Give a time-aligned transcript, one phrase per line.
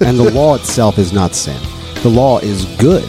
[0.00, 1.60] and the law itself is not sin.
[2.02, 3.04] The law is good.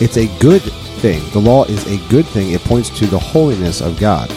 [0.00, 0.62] It's a good
[1.00, 1.22] thing.
[1.30, 2.52] The law is a good thing.
[2.52, 4.30] It points to the holiness of God.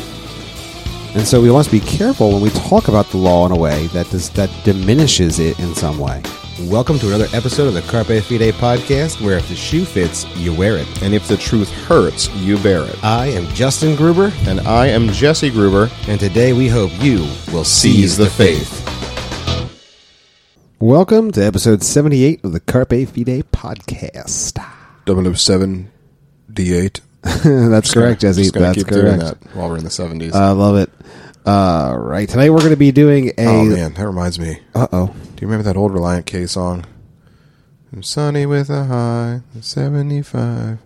[1.16, 3.88] And so we must be careful when we talk about the law in a way
[3.88, 6.22] that does, that diminishes it in some way.
[6.64, 10.54] Welcome to another episode of the Carpe Fide podcast, where if the shoe fits, you
[10.54, 11.02] wear it.
[11.02, 13.02] And if the truth hurts, you bear it.
[13.04, 15.90] I am Justin Gruber, And I am Jesse Gruber.
[16.08, 17.20] and today we hope you
[17.54, 18.86] will Seize the faith.
[20.80, 24.58] Welcome to episode 78 of the Carpe Fide podcast.
[25.36, 25.92] 007
[26.52, 27.02] D8.
[27.70, 28.44] That's correct, Jesse.
[28.44, 29.42] Just gonna That's keep doing correct.
[29.42, 30.34] that while we're in the 70s.
[30.34, 30.90] I love it.
[31.46, 32.30] Uh, right.
[32.30, 33.46] Tonight we're going to be doing a.
[33.46, 33.94] oh, man.
[33.94, 34.60] That reminds me.
[34.74, 35.08] Uh oh.
[35.08, 36.86] Do you remember that old Relient K song?
[37.92, 40.80] I'm sunny with a high, 75.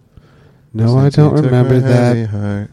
[0.74, 2.30] No, I don't Took my remember heavy that.
[2.30, 2.72] heart,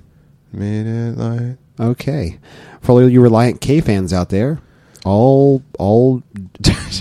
[0.53, 1.57] made it light.
[1.79, 2.39] Okay.
[2.81, 4.61] For all you Relient K fans out there,
[5.05, 6.23] all all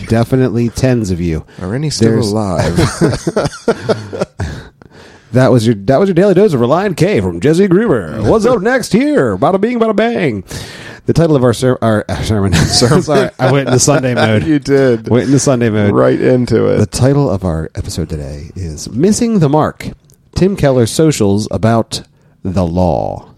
[0.08, 1.46] definitely tens of you.
[1.62, 2.76] Are any still There's- alive?
[5.32, 8.20] That was your that was your daily dose of Relient K from Jesse Gruber.
[8.24, 9.38] What's up next here?
[9.38, 10.44] Bada bing, bada bang.
[11.06, 12.54] The title of our ser- our uh, sermon.
[13.04, 14.44] Sorry, I went into Sunday mode.
[14.44, 15.08] you did.
[15.08, 15.94] Went into Sunday mode.
[15.94, 16.78] right into it.
[16.78, 19.90] The title of our episode today is Missing the Mark.
[20.34, 22.02] Tim Keller's socials about
[22.42, 23.30] the law.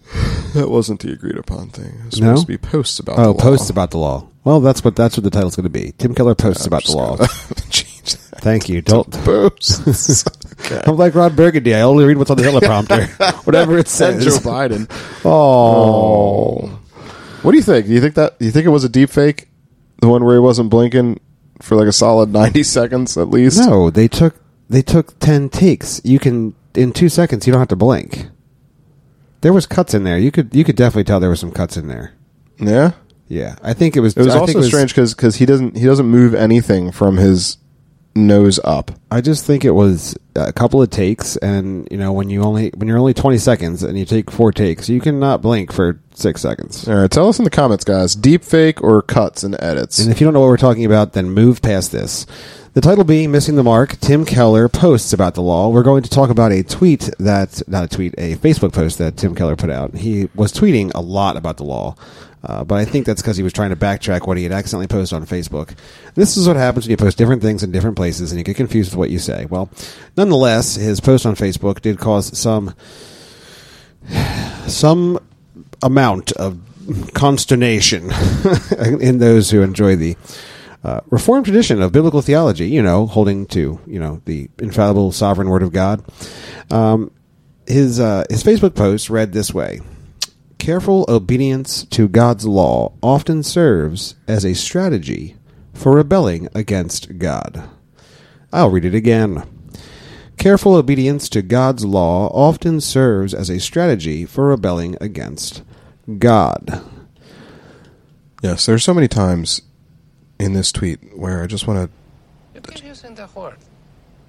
[0.53, 1.93] that wasn't the agreed upon thing.
[1.99, 2.27] It was No?
[2.27, 3.35] supposed to be posts about Oh, the law.
[3.35, 4.27] Oh posts about the law.
[4.43, 5.93] Well, that's what that's what the title's going to be.
[5.97, 7.17] Tim Keller posts about the law.
[7.69, 8.41] Change that.
[8.41, 8.81] Thank you.
[8.81, 9.09] Don't.
[9.23, 10.25] Posts.
[10.61, 10.81] okay.
[10.85, 11.75] I'm like Ron Burgundy.
[11.75, 13.07] I only read what's on the teleprompter,
[13.45, 14.23] whatever it says.
[14.23, 14.87] Joe Biden.
[15.23, 16.61] Oh.
[16.63, 16.79] oh,
[17.43, 17.85] What do you think?
[17.85, 18.39] Do you think that?
[18.39, 19.47] Do you think it was a deep fake?
[20.01, 21.19] The one where he wasn't blinking
[21.61, 23.59] for like a solid ninety seconds at least.
[23.59, 23.91] no!
[23.91, 24.35] They took
[24.69, 26.01] they took ten takes.
[26.03, 27.45] You can in two seconds.
[27.45, 28.27] You don't have to blink.
[29.41, 30.17] There was cuts in there.
[30.17, 32.13] You could you could definitely tell there was some cuts in there.
[32.57, 32.93] Yeah.
[33.31, 34.17] Yeah, I think it was.
[34.17, 37.57] It was I think also strange because he doesn't he doesn't move anything from his
[38.13, 38.91] nose up.
[39.09, 42.71] I just think it was a couple of takes, and you know when you only
[42.75, 46.41] when you're only twenty seconds and you take four takes, you cannot blink for six
[46.41, 46.85] seconds.
[46.89, 48.15] All right, tell us in the comments, guys.
[48.15, 49.99] Deep fake or cuts and edits?
[49.99, 52.25] And if you don't know what we're talking about, then move past this.
[52.73, 55.69] The title being Missing the Mark, Tim Keller posts about the law.
[55.69, 59.17] We're going to talk about a tweet that, not a tweet, a Facebook post that
[59.17, 59.93] Tim Keller put out.
[59.95, 61.95] He was tweeting a lot about the law,
[62.43, 64.87] uh, but I think that's because he was trying to backtrack what he had accidentally
[64.87, 65.75] posted on Facebook.
[66.15, 68.55] This is what happens when you post different things in different places and you get
[68.55, 69.45] confused with what you say.
[69.45, 69.69] Well,
[70.17, 72.73] nonetheless, his post on Facebook did cause some
[74.67, 75.19] some
[75.83, 76.59] amount of
[77.13, 78.11] consternation
[78.99, 80.15] in those who enjoy the
[80.83, 85.49] uh, Reformed tradition of biblical theology, you know, holding to you know the infallible sovereign
[85.49, 86.03] word of God.
[86.71, 87.11] Um,
[87.67, 89.81] his uh, his Facebook post read this way:
[90.61, 95.35] Careful obedience to God's law often serves as a strategy
[95.73, 97.67] for rebelling against God.
[98.53, 99.41] I'll read it again.
[100.37, 105.63] Careful obedience to God's law often serves as a strategy for rebelling against
[106.19, 106.83] God.
[108.43, 109.63] yes, there's so many times
[110.39, 111.97] in this tweet where I just want to.
[112.53, 113.57] You keep using the word.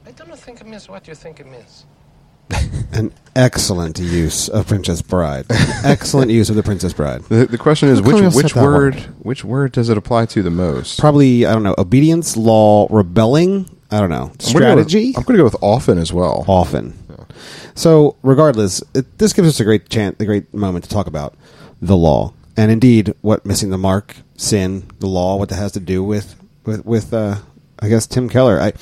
[0.07, 1.85] I don't think it means what you think it means.
[2.93, 5.47] An excellent use of Princess Bride.
[5.85, 7.23] excellent use of the Princess Bride.
[7.25, 9.03] The, the question is How come which you'll which that word word?
[9.21, 10.99] which word does it apply to the most?
[11.01, 13.69] Probably, I don't know, obedience, law, rebelling.
[13.91, 14.17] I don't know.
[14.17, 15.07] I'm gonna go with- Strategy?
[15.17, 16.45] I'm going to go with often as well.
[16.49, 16.99] often.
[17.75, 21.35] So, regardless, it, this gives us a great chance, a great moment to talk about
[21.81, 25.81] the law, and indeed, what missing the mark, sin, the law, what that has to
[25.81, 27.15] do with with with.
[27.15, 27.37] Uh,
[27.81, 28.61] I guess Tim Keller.
[28.61, 28.73] I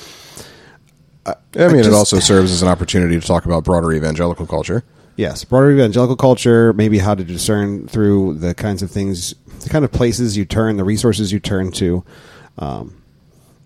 [1.25, 4.83] I mean, it just- also serves as an opportunity to talk about broader evangelical culture.
[5.17, 9.85] yes, broader evangelical culture, maybe how to discern through the kinds of things, the kind
[9.85, 12.03] of places you turn, the resources you turn to.
[12.57, 12.95] Um,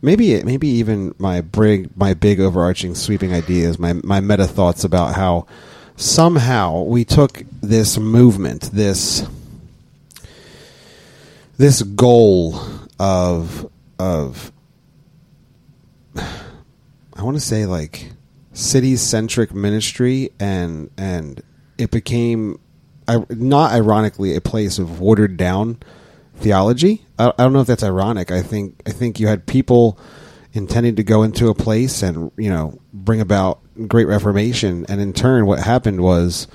[0.02, 5.16] maybe maybe even my big my big overarching sweeping ideas my my meta thoughts about
[5.16, 5.48] how
[5.96, 9.26] somehow we took this movement this
[11.58, 12.60] this goal
[13.00, 13.68] of
[13.98, 14.52] of
[17.16, 18.12] I want to say like
[18.54, 21.42] city centric ministry and and
[21.78, 22.60] it became
[23.30, 25.78] not ironically a place of watered down
[26.36, 27.06] theology.
[27.20, 28.32] I, don't know if that's ironic.
[28.32, 30.00] I think I think you had people
[30.54, 35.14] intending to go into a place and you know bring about great reformation, and in
[35.14, 36.48] turn, what happened was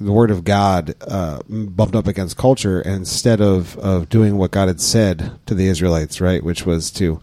[0.00, 4.50] the word of God uh, bumped up against culture, and instead of of doing what
[4.50, 7.20] God had said to the Israelites, right, which was to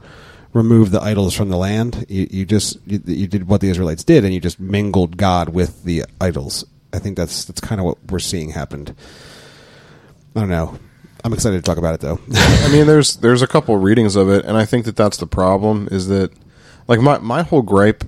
[0.53, 4.03] remove the idols from the land, you, you just you, you did what the Israelites
[4.03, 6.65] did, and you just mingled God with the idols.
[6.93, 8.95] I think that's that's kind of what we're seeing happened.
[10.35, 10.77] I don't know.
[11.23, 12.19] I'm excited to talk about it though.
[12.33, 15.27] I mean, there's there's a couple readings of it, and I think that that's the
[15.27, 15.87] problem.
[15.91, 16.31] Is that
[16.87, 18.03] like my my whole gripe,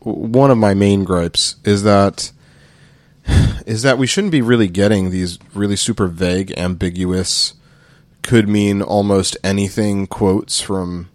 [0.00, 2.32] one of my main gripes is that
[3.66, 7.54] is that we shouldn't be really getting these really super vague, ambiguous,
[8.22, 11.08] could mean almost anything quotes from.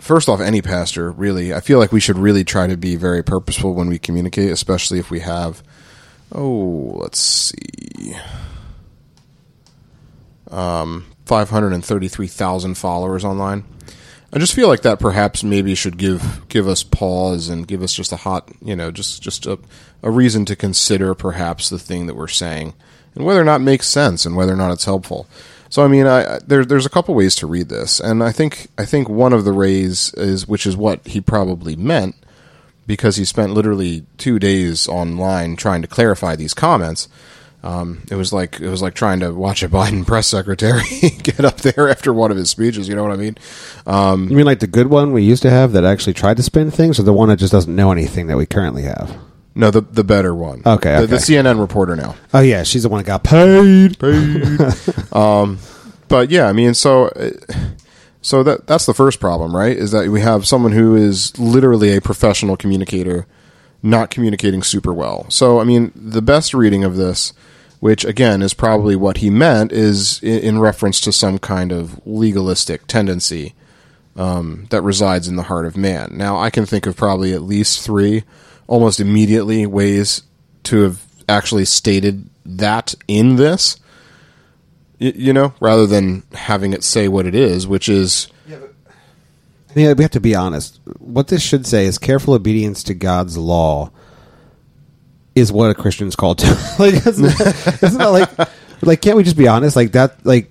[0.00, 1.52] First off, any pastor, really.
[1.52, 4.98] I feel like we should really try to be very purposeful when we communicate, especially
[4.98, 5.62] if we have.
[6.32, 8.16] Oh, let's see.
[10.50, 13.64] Um, 533,000 followers online.
[14.32, 17.92] I just feel like that perhaps maybe should give give us pause and give us
[17.92, 19.58] just a hot, you know, just just a,
[20.02, 22.74] a reason to consider perhaps the thing that we're saying
[23.14, 25.26] and whether or not it makes sense and whether or not it's helpful.
[25.70, 28.66] So I mean, I, there, there's a couple ways to read this, and I think
[28.76, 32.16] I think one of the ways is which is what he probably meant
[32.88, 37.08] because he spent literally two days online trying to clarify these comments.
[37.62, 40.82] Um, it was like it was like trying to watch a Biden press secretary
[41.22, 42.88] get up there after one of his speeches.
[42.88, 43.36] You know what I mean?
[44.28, 46.72] You mean like the good one we used to have that actually tried to spin
[46.72, 49.16] things, or the one that just doesn't know anything that we currently have?
[49.60, 50.62] No, the the better one.
[50.64, 51.16] Okay, the, the.
[51.16, 52.16] CNN reporter now.
[52.34, 53.98] Oh yeah, she's the one that got paid.
[56.10, 57.30] But yeah, I mean, so uh,
[58.20, 59.76] so that that's the first problem, right?
[59.76, 63.26] Is that we have someone who is literally a professional communicator,
[63.82, 65.26] not communicating super well.
[65.30, 67.32] So I mean, the best reading of this,
[67.78, 72.04] which again is probably what he meant, is in, in reference to some kind of
[72.04, 73.54] legalistic tendency
[74.16, 76.10] um, that resides in the heart of man.
[76.14, 78.24] Now, I can think of probably at least three,
[78.70, 80.22] almost immediately, ways
[80.62, 83.76] to have actually stated that in this.
[85.00, 88.28] Y- You know, rather than having it say what it is, which is
[89.74, 90.78] Yeah, we have to be honest.
[90.98, 93.90] What this should say is careful obedience to God's law
[95.34, 96.46] is what a Christian's called to.
[96.78, 98.48] like, isn't that, isn't that like,
[98.82, 99.76] like, can't we just be honest?
[99.76, 100.50] Like that, like,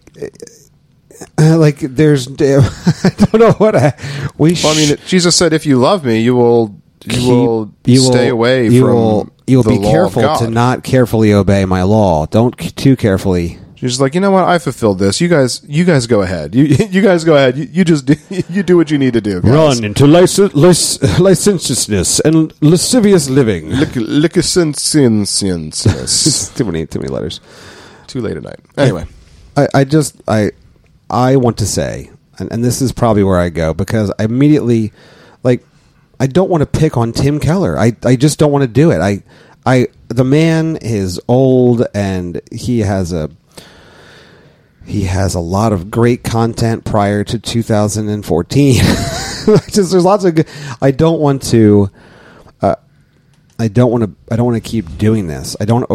[1.38, 3.94] like there's, I don't know what I,
[4.38, 4.56] we.
[4.63, 7.72] Well, I mean, sh- Jesus said, "If you love me, you will you keep- will
[7.86, 11.66] you stay will- away you from will, you will be careful to not carefully obey
[11.66, 12.25] my law.
[12.28, 13.57] Don't c- too carefully.
[13.75, 14.44] She's like, you know what?
[14.44, 15.22] I fulfilled this.
[15.22, 16.54] You guys, you guys go ahead.
[16.54, 17.57] You you guys go ahead.
[17.57, 18.16] You, you just do,
[18.50, 19.40] you do what you need to do.
[19.42, 19.80] Guys.
[19.80, 23.69] into lic- lic- licentiousness and lascivious living.
[23.80, 24.36] Lick, lick
[26.56, 27.40] too many, too many letters.
[28.07, 28.60] Too late at night.
[28.78, 29.06] Anyway,
[29.56, 30.51] I, I just I
[31.10, 34.92] I want to say, and, and this is probably where I go because I immediately
[35.44, 35.63] like
[36.19, 37.77] I don't want to pick on Tim Keller.
[37.77, 39.00] I I just don't want to do it.
[39.00, 39.24] I
[39.66, 43.30] I the man is old and he has a
[44.86, 48.75] he has a lot of great content prior to 2014.
[48.80, 50.48] just there's lots of good.
[50.81, 51.92] I don't want to.
[52.62, 52.75] Uh,
[53.60, 54.33] I don't want to.
[54.33, 55.56] I don't want to keep doing this.
[55.60, 55.86] I don't.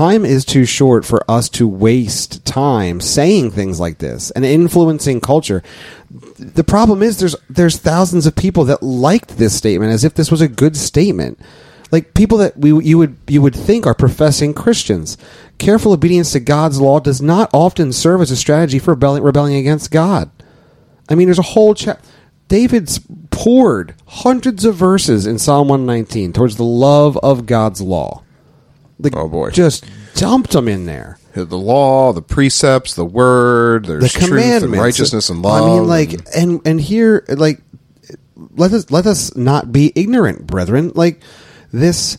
[0.00, 5.20] Time is too short for us to waste time saying things like this and influencing
[5.20, 5.62] culture.
[6.38, 10.30] The problem is there's there's thousands of people that liked this statement as if this
[10.30, 11.38] was a good statement.
[11.92, 15.18] Like people that we you would you would think are professing Christians.
[15.58, 19.56] Careful obedience to God's law does not often serve as a strategy for rebelling, rebelling
[19.56, 20.30] against God.
[21.10, 22.02] I mean, there's a whole chap.
[22.48, 23.00] David's
[23.30, 28.22] poured hundreds of verses in Psalm 119 towards the love of God's law.
[29.02, 29.50] Like, Oh, boy.
[29.50, 31.18] Just dumped them in there.
[31.34, 35.62] the law, the precepts, the word, The there's truth commandments, and righteousness and love.
[35.62, 37.60] I mean, like, and- and and here, like,
[38.56, 40.92] let us let us not be ignorant, brethren.
[40.94, 41.20] Like
[41.72, 42.18] this,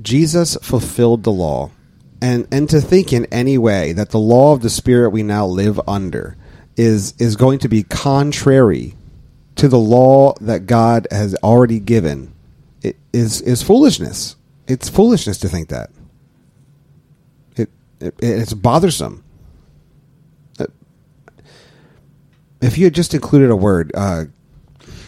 [0.00, 1.70] Jesus fulfilled the law,
[2.20, 5.46] and and to think in any way that the law of the Spirit we now
[5.46, 6.36] live under
[6.76, 8.94] is is going to be contrary
[9.56, 12.32] to the law that God has already given
[12.82, 14.36] it is is foolishness.
[14.72, 15.90] It's foolishness to think that.
[17.56, 17.68] It,
[18.00, 19.22] it it's bothersome.
[20.58, 20.66] Uh,
[22.62, 24.24] If you had just included a word, uh,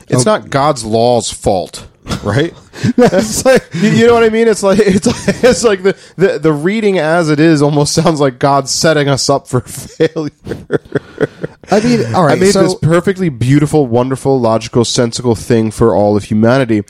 [0.09, 1.89] it's not God's law's fault,
[2.23, 2.53] right?
[2.75, 4.49] it's like, you, know what I mean?
[4.49, 5.07] It's like it's
[5.43, 9.31] it's like the, the the reading as it is almost sounds like God setting us
[9.31, 10.31] up for failure.
[11.71, 12.37] I mean, all right.
[12.37, 16.83] I made so, this perfectly beautiful, wonderful, logical, sensical thing for all of humanity,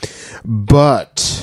[0.45, 1.34] but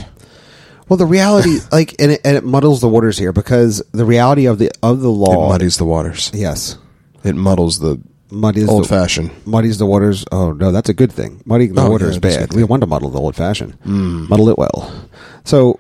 [0.92, 4.46] well, the reality, like, and it, and it muddles the waters here because the reality
[4.46, 6.30] of the of the it law, muddies the waters.
[6.34, 6.78] yes,
[7.24, 7.98] It muddles the
[8.30, 9.32] muddies old the, fashioned.
[9.46, 10.26] muddies the waters.
[10.34, 11.42] Oh no, that's a good thing.
[11.46, 12.54] Muddying the Oh, water yeah, is bad.
[12.54, 13.80] We want to muddle the old fashioned.
[13.84, 14.28] Mm.
[14.28, 14.92] Muddle it well.
[15.46, 15.80] So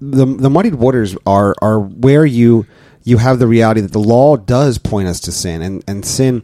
[0.00, 2.66] the the muddied waters are are where you
[3.04, 6.42] you have the reality that the law does point us to sin, and and sin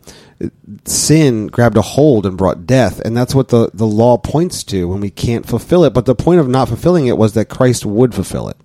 [0.84, 4.88] sin grabbed a hold and brought death, and that's what the the law points to
[4.88, 5.94] when we can't fulfill it.
[5.94, 8.56] But the point of not fulfilling it was that Christ would fulfill it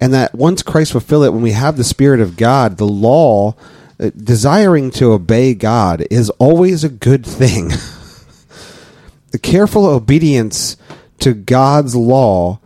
[0.00, 3.54] and that once Christ fulfill it, when we have the Spirit of God, the law,
[3.98, 7.68] uh, desiring to obey God, is always a good thing.
[9.30, 10.76] the careful obedience
[11.20, 12.60] to God's law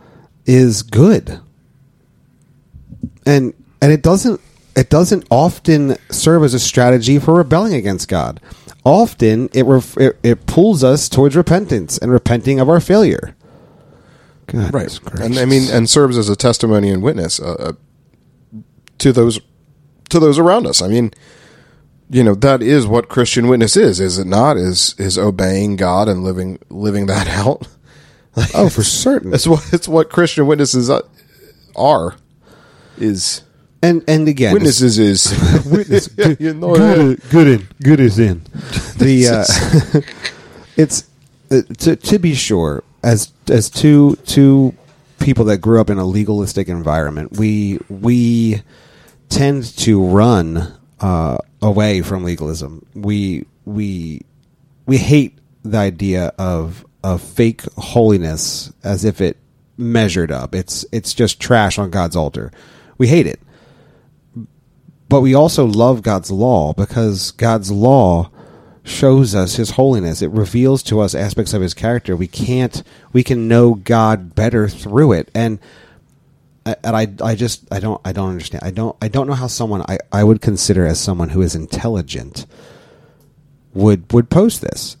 [0.45, 1.39] is good.
[3.25, 4.39] And and it doesn't
[4.75, 8.39] it doesn't often serve as a strategy for rebelling against God.
[8.85, 13.35] Often it ref, it, it pulls us towards repentance and repenting of our failure.
[14.47, 15.25] Goodness right gracious.
[15.25, 17.71] and i mean and serves as a testimony and witness uh, uh,
[18.97, 19.39] to those
[20.09, 21.13] to those around us i mean
[22.09, 26.09] you know that is what christian witness is is it not is is obeying god
[26.09, 27.67] and living living that out
[28.53, 29.33] oh, for certain.
[29.33, 31.01] it's what it's what christian witnesses uh,
[31.75, 32.15] are
[32.97, 33.43] is
[33.83, 35.31] And and again, witnesses is
[35.65, 36.09] witness
[36.39, 37.21] you know that.
[37.31, 38.41] good in good is in.
[39.01, 40.01] The uh,
[40.77, 41.09] it's
[41.49, 44.75] uh, to to be sure as as two two
[45.19, 48.61] people that grew up in a legalistic environment we we
[49.29, 52.85] tend to run uh, away from legalism.
[52.93, 54.21] We we
[54.85, 59.37] we hate the idea of of fake holiness as if it
[59.77, 60.53] measured up.
[60.53, 62.51] It's it's just trash on God's altar.
[62.99, 63.39] We hate it
[65.11, 68.31] but we also love God's law because God's law
[68.85, 70.21] shows us his holiness.
[70.21, 72.15] It reveals to us aspects of his character.
[72.15, 75.29] We can't we can know God better through it.
[75.35, 75.59] And
[76.65, 78.63] and I I just I don't I don't understand.
[78.63, 81.55] I don't I don't know how someone I, I would consider as someone who is
[81.55, 82.45] intelligent
[83.73, 84.95] would would post this.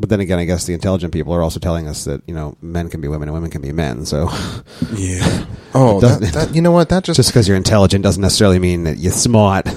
[0.00, 2.56] But then again, I guess the intelligent people are also telling us that, you know,
[2.62, 4.06] men can be women and women can be men.
[4.06, 4.30] So
[4.94, 8.58] yeah oh that, that you know what that just, just because you're intelligent doesn't necessarily
[8.58, 9.68] mean that you're smart.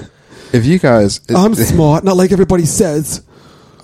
[0.52, 3.22] if you guys it, I'm smart, not like everybody says.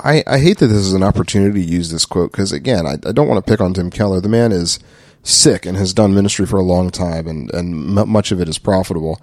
[0.02, 2.94] I, I hate that this is an opportunity to use this quote because again I,
[3.06, 4.20] I don't want to pick on Tim Keller.
[4.20, 4.78] The man is
[5.22, 8.48] sick and has done ministry for a long time, and and m- much of it
[8.48, 9.20] is profitable.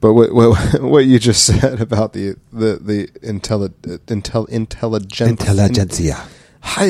[0.00, 3.70] But what what, what you just said about the the the intelli,
[4.06, 6.26] intel, intelligent Intelligentsia.
[6.68, 6.84] Hi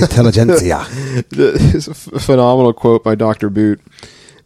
[0.00, 0.84] Intelligentsia.
[0.90, 3.48] it's a phenomenal quote by Dr.
[3.48, 3.80] Boot,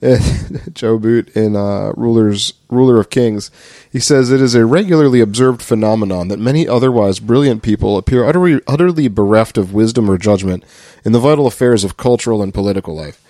[0.75, 3.51] Joe Boot in uh, Rulers Ruler of Kings.
[3.91, 8.61] He says it is a regularly observed phenomenon that many otherwise brilliant people appear utterly,
[8.67, 10.63] utterly bereft of wisdom or judgment
[11.05, 13.21] in the vital affairs of cultural and political life.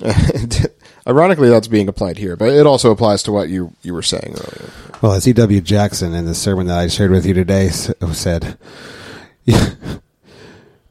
[1.08, 4.34] Ironically, that's being applied here, but it also applies to what you, you were saying
[4.36, 4.70] earlier.
[5.00, 5.60] Well, as E.W.
[5.62, 8.56] Jackson in the sermon that I shared with you today said,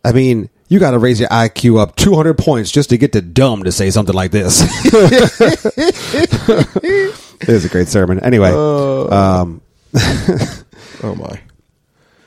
[0.03, 3.21] I mean, you got to raise your IQ up 200 points just to get to
[3.21, 4.61] dumb to say something like this.
[7.41, 8.19] it was a great sermon.
[8.19, 9.61] Anyway, um,
[11.03, 11.41] Oh my!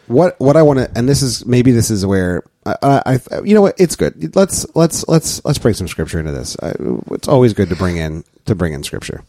[0.06, 3.40] what what I want to, and this is maybe this is where I, I, I,
[3.44, 4.34] you know what, it's good.
[4.34, 6.56] Let's let's let's let's bring some scripture into this.
[6.62, 6.74] I,
[7.12, 9.22] it's always good to bring in to bring in scripture.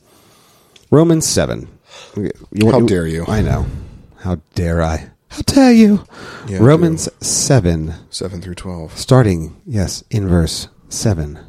[0.92, 1.68] Romans seven.
[2.16, 3.26] You, How dare you.
[3.28, 3.66] I know.
[4.20, 5.10] How dare I?
[5.36, 6.04] How dare you?
[6.48, 8.98] Yeah, Romans seven, Seven through twelve.
[8.98, 11.40] starting yes in verse seven.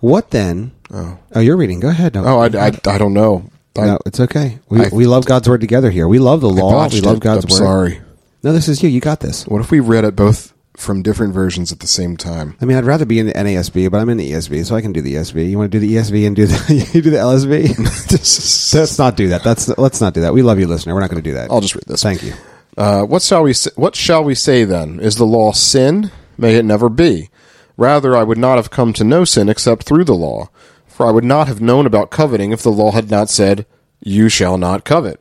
[0.00, 0.72] What then?
[0.92, 1.80] Oh, Oh, you're reading.
[1.80, 2.14] Go ahead.
[2.14, 3.50] No, oh, I, I, I don't know.
[3.78, 4.58] I, no, it's okay.
[4.68, 6.08] We I- we love God's word together here.
[6.08, 6.70] We love the I law.
[6.72, 7.22] botched We love it.
[7.22, 7.56] God's I'm word.
[7.58, 8.00] Sorry.
[8.42, 8.88] No, this is you.
[8.88, 9.46] You got this.
[9.46, 12.56] What if we read it both from different versions at the same time?
[12.60, 14.80] I mean, I'd rather be in the NASB, but I'm in the ESV, so I
[14.80, 15.50] can do the ESV.
[15.50, 18.74] You want to do the ESV and do the you do the LSV?
[18.74, 19.42] let's not do that.
[19.44, 20.32] That's let's not do that.
[20.32, 20.94] We love you, listener.
[20.94, 21.50] We're not going to do that.
[21.50, 22.02] I'll just read this.
[22.02, 22.32] Thank you.
[22.80, 24.98] Uh, what shall we say, what shall we say then?
[25.00, 26.10] Is the law sin?
[26.38, 27.28] May it never be.
[27.76, 30.48] Rather, I would not have come to know sin except through the law.
[30.86, 33.66] For I would not have known about coveting if the law had not said,
[34.00, 35.20] "You shall not covet."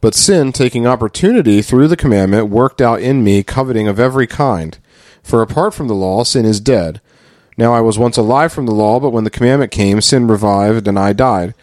[0.00, 4.78] But sin, taking opportunity through the commandment, worked out in me coveting of every kind.
[5.20, 7.00] For apart from the law, sin is dead.
[7.58, 10.86] Now I was once alive from the law, but when the commandment came, sin revived,
[10.86, 11.54] and I died.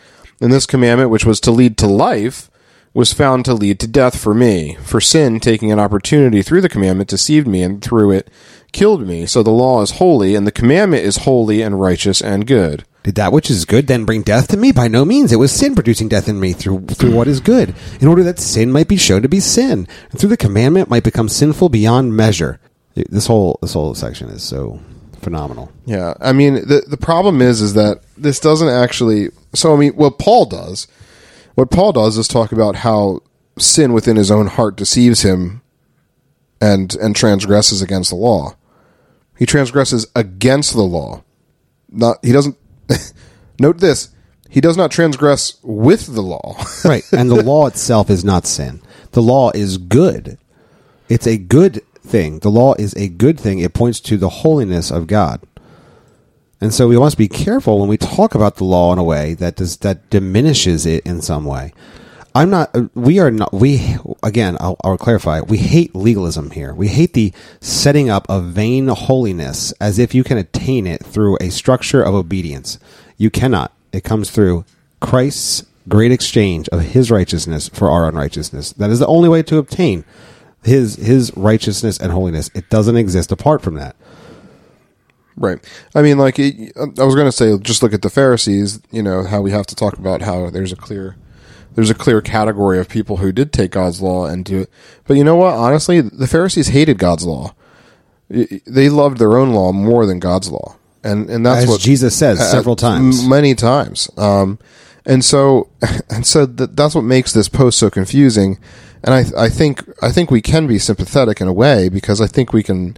[0.41, 2.50] And this commandment, which was to lead to life,
[2.93, 4.77] was found to lead to death for me.
[4.83, 8.29] For sin, taking an opportunity through the commandment, deceived me, and through it
[8.71, 9.25] killed me.
[9.25, 12.83] So the law is holy, and the commandment is holy and righteous and good.
[13.03, 14.71] Did that which is good then bring death to me?
[14.71, 15.31] By no means.
[15.31, 18.39] It was sin producing death in me through through what is good, in order that
[18.39, 22.15] sin might be shown to be sin, and through the commandment might become sinful beyond
[22.15, 22.59] measure.
[22.93, 24.79] This whole this whole section is so
[25.21, 25.71] phenomenal.
[25.85, 29.29] Yeah, I mean the the problem is is that this doesn't actually.
[29.55, 30.87] So I mean, what Paul does,
[31.61, 33.21] what Paul does is talk about how
[33.57, 35.61] sin within his own heart deceives him,
[36.59, 38.55] and and transgresses against the law.
[39.37, 41.23] He transgresses against the law.
[41.89, 42.57] Not he doesn't.
[43.59, 44.09] note this:
[44.49, 46.63] he does not transgress with the law.
[46.85, 50.37] right and the law itself is not sin the law is good
[51.09, 54.91] it's a good thing the law is a good thing it points to the holiness
[54.91, 55.41] of god
[56.61, 59.33] and so we must be careful when we talk about the law in a way
[59.33, 61.73] that does that diminishes it in some way
[62.33, 62.73] I'm not.
[62.73, 63.51] uh, We are not.
[63.51, 64.55] We again.
[64.61, 65.41] I'll, I'll clarify.
[65.41, 66.73] We hate legalism here.
[66.73, 71.37] We hate the setting up of vain holiness as if you can attain it through
[71.41, 72.79] a structure of obedience.
[73.17, 73.73] You cannot.
[73.91, 74.63] It comes through
[75.01, 78.71] Christ's great exchange of His righteousness for our unrighteousness.
[78.73, 80.05] That is the only way to obtain
[80.63, 82.49] His His righteousness and holiness.
[82.55, 83.97] It doesn't exist apart from that.
[85.35, 85.59] Right.
[85.95, 88.81] I mean, like, it, I was going to say, just look at the Pharisees.
[88.91, 91.15] You know how we have to talk about how there's a clear,
[91.75, 94.69] there's a clear category of people who did take God's law and do it.
[95.05, 95.53] But you know what?
[95.53, 97.55] Honestly, the Pharisees hated God's law.
[98.29, 102.15] They loved their own law more than God's law, and and that's As what Jesus
[102.15, 103.27] says uh, several times.
[103.27, 104.09] many times.
[104.17, 104.57] Um,
[105.05, 105.69] and so,
[106.09, 108.59] and so that, that's what makes this post so confusing.
[109.03, 112.27] And I, I think, I think we can be sympathetic in a way because I
[112.27, 112.97] think we can,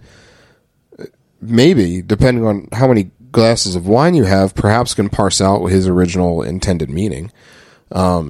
[1.44, 5.86] maybe depending on how many glasses of wine you have, perhaps can parse out his
[5.86, 7.30] original intended meaning.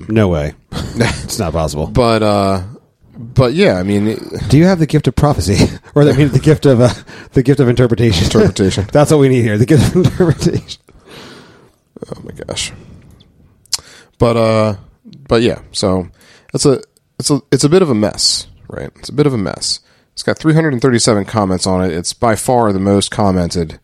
[0.08, 0.54] No way.
[0.72, 1.86] it's not possible.
[1.86, 2.62] But, uh,
[3.16, 4.18] but yeah, I mean,
[4.48, 6.92] Do you have the gift of prophecy, or that means the gift of uh,
[7.32, 8.24] the gift of interpretation?
[8.24, 8.86] Interpretation.
[8.92, 9.58] That's what we need here.
[9.58, 10.82] The gift of interpretation.
[12.08, 12.72] oh my gosh.
[14.18, 14.76] But, uh,
[15.28, 16.08] but yeah, so
[16.52, 16.80] it's a,
[17.18, 18.90] it's a, it's a bit of a mess, right?
[18.96, 19.80] It's a bit of a mess.
[20.14, 21.92] It's got 337 comments on it.
[21.92, 23.78] It's by far the most commented,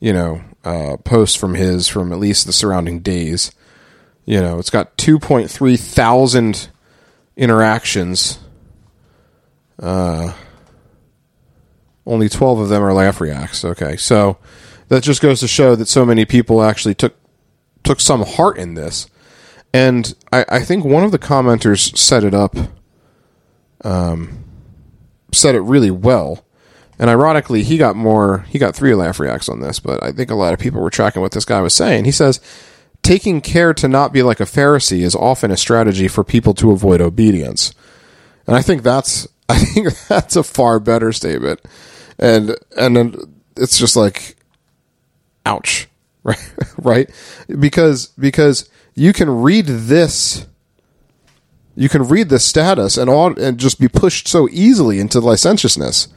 [0.00, 3.52] you know, uh, post from his from at least the surrounding days.
[4.24, 6.68] You know, it's got 2.3 thousand
[7.36, 8.38] interactions.
[9.80, 10.32] Uh,
[12.06, 13.64] only 12 of them are laugh reacts.
[13.64, 14.38] Okay, so
[14.88, 17.14] that just goes to show that so many people actually took
[17.82, 19.08] took some heart in this.
[19.72, 22.56] And I, I think one of the commenters set it up,
[23.82, 24.44] um,
[25.32, 26.44] said it really well.
[26.98, 30.30] And ironically, he got more, he got three laugh reacts on this, but I think
[30.30, 32.04] a lot of people were tracking what this guy was saying.
[32.04, 32.40] He says,
[33.02, 36.72] taking care to not be like a Pharisee is often a strategy for people to
[36.72, 37.72] avoid obedience.
[38.46, 41.60] And I think that's, I think that's a far better statement.
[42.18, 43.16] And, and
[43.56, 44.36] it's just like,
[45.48, 45.88] ouch
[46.22, 47.10] right right
[47.58, 50.46] because because you can read this
[51.78, 56.08] you can read the status and all and just be pushed so easily into licentiousness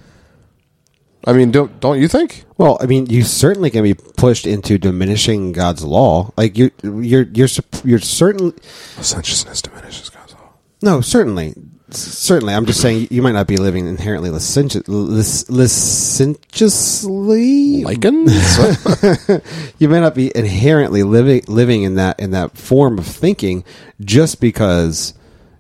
[1.26, 4.78] i mean don't don't you think Well, I mean, you certainly can be pushed into
[4.78, 6.30] diminishing God's law.
[6.38, 7.50] Like you, you're, you're,
[7.84, 8.54] you're certain.
[8.98, 10.50] licentiousness diminishes god's law
[10.84, 11.56] No, certainly,
[11.90, 12.54] certainly.
[12.54, 15.50] I'm just saying you might not be living inherently licentious, lic-
[16.62, 17.84] licentiously.
[17.84, 18.32] lichens
[19.80, 23.64] you may not be inherently living living in that in that form of thinking
[24.00, 25.14] just because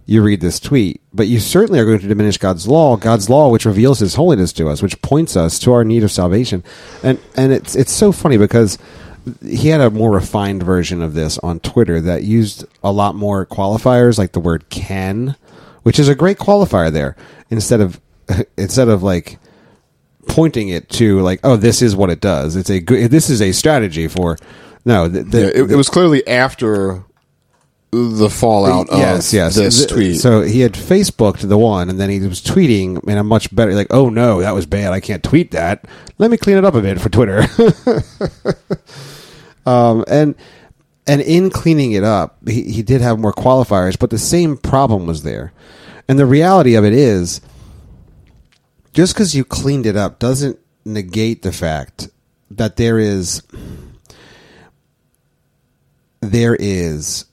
[0.05, 3.49] you read this tweet, but you certainly are going to diminish God's law, God's law
[3.49, 6.63] which reveals his holiness to us, which points us to our need of salvation.
[7.03, 8.77] And and it's it's so funny because
[9.45, 13.45] he had a more refined version of this on Twitter that used a lot more
[13.45, 15.35] qualifiers like the word can,
[15.83, 17.15] which is a great qualifier there
[17.49, 18.01] instead of
[18.57, 19.37] instead of like
[20.27, 23.41] pointing it to like oh this is what it does it's a good this is
[23.41, 24.37] a strategy for
[24.85, 27.03] no the, the, yeah, it, it was clearly after
[27.91, 29.55] the fallout yes of yes.
[29.55, 30.19] this Th- tweet.
[30.21, 33.73] So he had facebooked the one and then he was tweeting in a much better
[33.73, 34.93] like oh no that was bad.
[34.93, 35.85] I can't tweet that.
[36.17, 37.43] Let me clean it up a bit for twitter.
[39.63, 40.33] Um and
[41.05, 45.05] and in cleaning it up he, he did have more qualifiers but the same problem
[45.05, 45.53] was there.
[46.07, 47.41] And the reality of it is
[48.93, 52.09] just because you cleaned it up doesn't negate the fact
[52.49, 53.43] that there is
[56.21, 57.25] there is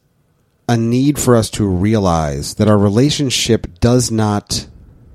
[0.69, 4.67] a need for us to realize that our relationship does not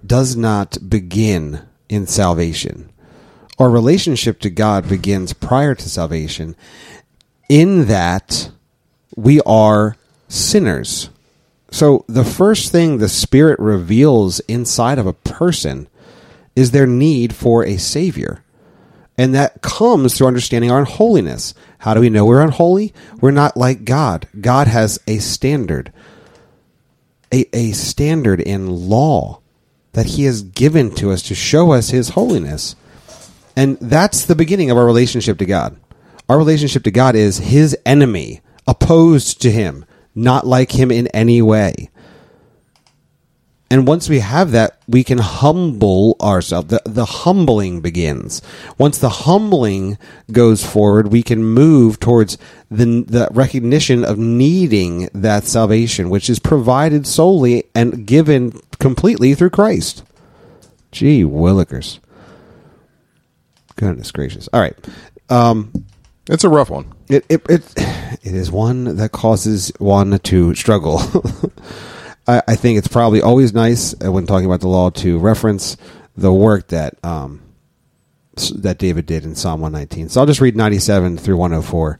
[0.06, 2.92] does not begin in salvation.
[3.60, 6.56] Our relationship to God begins prior to salvation
[7.48, 8.52] in that
[9.16, 9.96] we are
[10.28, 11.10] sinners.
[11.72, 15.88] So the first thing the Spirit reveals inside of a person
[16.56, 18.43] is their need for a Savior.
[19.18, 21.54] And that comes through understanding our unholiness.
[21.80, 22.94] How do we know we're unholy?
[23.22, 24.28] We're not like God.
[24.40, 25.94] God has a standard,
[27.32, 29.40] a, a standard in law
[29.92, 32.76] that He has given to us to show us His holiness.
[33.56, 35.78] And that's the beginning of our relationship to God.
[36.28, 41.42] Our relationship to God is His enemy, opposed to Him, not like Him in any
[41.42, 41.92] way.
[43.74, 46.68] And once we have that, we can humble ourselves.
[46.68, 48.40] The, the humbling begins.
[48.78, 49.98] Once the humbling
[50.32, 52.38] goes forward, we can move towards
[52.70, 59.50] the, the recognition of needing that salvation, which is provided solely and given completely through
[59.50, 60.04] Christ.
[60.92, 61.98] Gee willikers.
[63.76, 64.48] Goodness gracious.
[64.54, 64.78] All right.
[65.32, 65.86] Um,
[66.30, 71.02] it's a rough one it, it, it, it is one that causes one to struggle.
[72.28, 75.78] I, I think it's probably always nice uh, when talking about the law to reference
[76.16, 77.42] the work that um,
[78.56, 80.10] that David did in Psalm 119.
[80.10, 82.00] So I'll just read 97 through 104.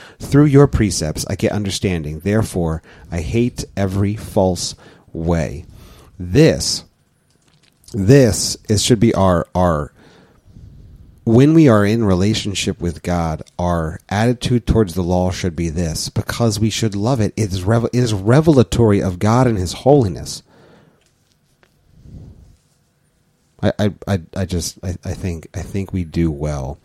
[0.21, 2.19] Through your precepts I get understanding.
[2.19, 4.75] Therefore, I hate every false
[5.11, 5.65] way.
[6.19, 6.85] This,
[7.91, 9.91] this is should be our our
[11.23, 16.09] when we are in relationship with God, our attitude towards the law should be this
[16.09, 17.33] because we should love it.
[17.37, 20.41] It is, revel- it is revelatory of God and His holiness.
[23.61, 26.79] I, I, I, just I, I think I think we do well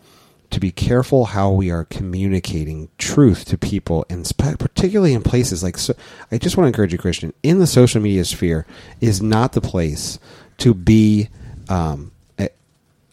[0.49, 5.77] to be careful how we are communicating truth to people, and particularly in places like.
[5.77, 5.93] So,
[6.31, 8.65] I just want to encourage you, Christian, in the social media sphere
[9.01, 10.19] is not the place
[10.59, 11.29] to be
[11.69, 12.11] um,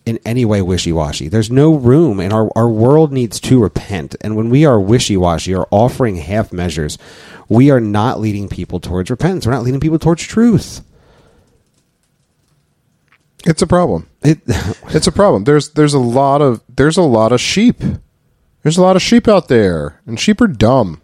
[0.06, 1.28] in any way wishy washy.
[1.28, 4.14] There's no room, and our our world needs to repent.
[4.20, 6.98] And when we are wishy washy or offering half measures,
[7.48, 9.46] we are not leading people towards repentance.
[9.46, 10.82] We're not leading people towards truth.
[13.46, 14.08] It's a problem.
[14.22, 14.40] It,
[14.94, 15.44] It's a problem.
[15.44, 17.82] There's there's a lot of there's a lot of sheep.
[18.62, 21.02] There's a lot of sheep out there, and sheep are dumb.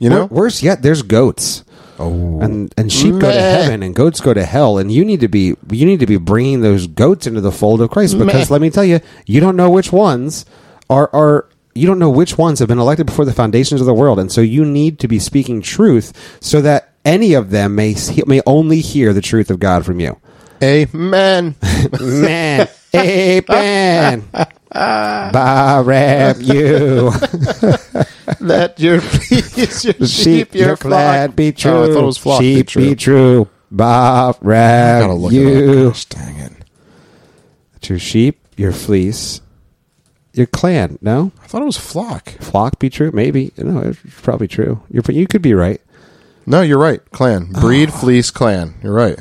[0.00, 1.64] You know, Wor- worse yet, there's goats.
[2.00, 2.40] Oh.
[2.40, 5.28] and and sheep go to heaven and goats go to hell, and you need to
[5.28, 8.54] be you need to be bringing those goats into the fold of Christ because Meh.
[8.54, 10.46] let me tell you, you don't know which ones
[10.88, 13.94] are are you don't know which ones have been elected before the foundations of the
[13.94, 17.96] world, and so you need to be speaking truth so that any of them may
[18.26, 20.20] may only hear the truth of God from you.
[20.62, 21.54] Amen.
[22.00, 24.28] Man, amen.
[24.72, 27.10] Barab you.
[28.40, 31.70] Let your please your sheep, your glad be true.
[31.70, 32.82] Oh, I thought it was flock sheep be true.
[32.82, 33.48] be true.
[33.70, 35.84] Bob I rab gotta you.
[35.90, 36.52] Gosh, dang it!
[37.76, 39.40] It's your sheep, your fleece,
[40.32, 40.98] your clan.
[41.00, 42.30] No, I thought it was flock.
[42.40, 43.10] flock be true.
[43.12, 44.82] Maybe no, it's probably true.
[44.90, 45.80] You're you could be right.
[46.46, 47.00] No, you're right.
[47.10, 47.98] Clan, breed, oh.
[47.98, 48.74] fleece, clan.
[48.82, 49.18] You're right.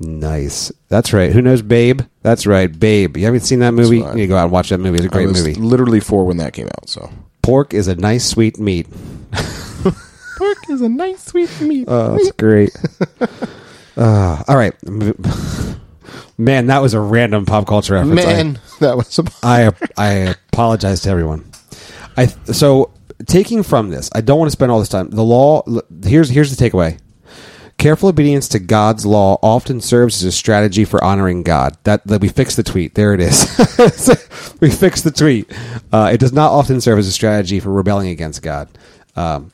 [0.00, 0.72] Nice.
[0.88, 1.30] That's right.
[1.30, 2.00] Who knows Babe?
[2.22, 3.16] That's right, Babe.
[3.18, 3.98] You haven't seen that movie?
[3.98, 4.96] You need to go out and watch that movie.
[4.96, 5.54] It's a great was movie.
[5.60, 6.88] literally four when that came out.
[6.88, 7.10] So
[7.42, 8.86] Pork is a nice sweet meat.
[10.38, 11.84] pork is a nice sweet meat.
[11.88, 12.70] Oh, that's great.
[13.96, 14.74] uh, all right.
[16.38, 18.24] Man, that was a random pop culture reference.
[18.24, 21.44] I- Man, that was a I I apologize to everyone.
[22.16, 22.90] I so
[23.26, 25.10] taking from this, I don't want to spend all this time.
[25.10, 25.62] The law
[26.02, 26.98] here's here's the takeaway.
[27.80, 31.78] Careful obedience to God's law often serves as a strategy for honoring God.
[31.84, 32.94] That, that we fixed the tweet.
[32.94, 33.40] There it is.
[34.60, 35.50] we fixed the tweet.
[35.90, 38.68] Uh, it does not often serve as a strategy for rebelling against God.
[39.16, 39.50] Um,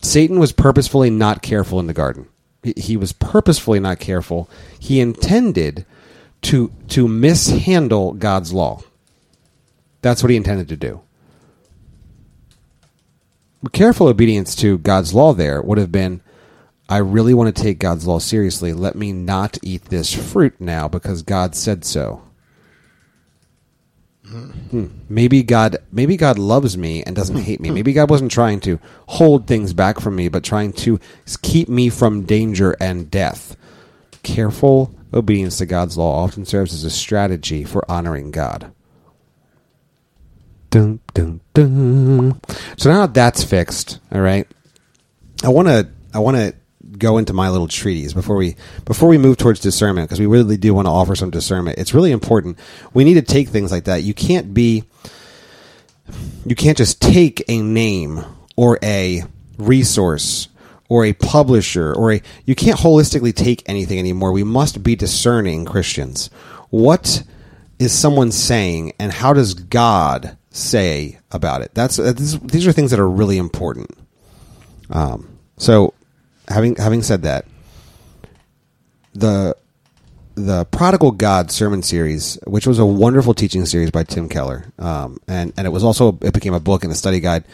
[0.00, 2.28] Satan was purposefully not careful in the garden.
[2.62, 4.48] He- He was purposefully not careful.
[4.78, 5.84] He intended
[6.42, 8.80] to to mishandle God's law.
[10.02, 11.00] That's what he intended to do.
[13.72, 16.20] Careful obedience to God's law there would have been
[16.88, 18.72] I really want to take God's law seriously.
[18.72, 22.22] Let me not eat this fruit now because God said so.
[24.26, 24.86] Hmm.
[25.08, 27.70] Maybe God maybe God loves me and doesn't hate me.
[27.70, 30.98] Maybe God wasn't trying to hold things back from me, but trying to
[31.42, 33.56] keep me from danger and death.
[34.22, 38.72] Careful obedience to God's law often serves as a strategy for honoring God.
[40.70, 42.40] Dun, dun, dun.
[42.76, 44.48] So now that's fixed, all right.
[45.44, 46.54] I want to I want to
[46.98, 50.56] go into my little treatise before we before we move towards discernment because we really
[50.56, 51.78] do want to offer some discernment.
[51.78, 52.58] It's really important.
[52.92, 54.02] We need to take things like that.
[54.02, 54.84] You can't be
[56.44, 58.24] you can't just take a name
[58.56, 59.24] or a
[59.58, 60.48] resource
[60.88, 64.32] or a publisher or a you can't holistically take anything anymore.
[64.32, 66.28] We must be discerning Christians.
[66.70, 67.22] What
[67.78, 71.74] is someone saying and how does God say about it?
[71.74, 73.90] That's uh, these are things that are really important.
[74.90, 75.94] Um, so
[76.48, 77.46] having having said that,
[79.14, 79.56] the
[80.36, 85.18] the Prodigal God sermon series, which was a wonderful teaching series by Tim Keller, um,
[85.28, 87.44] and and it was also it became a book and a study guide.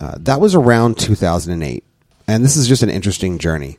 [0.00, 1.84] Uh, that was around 2008,
[2.26, 3.78] and this is just an interesting journey.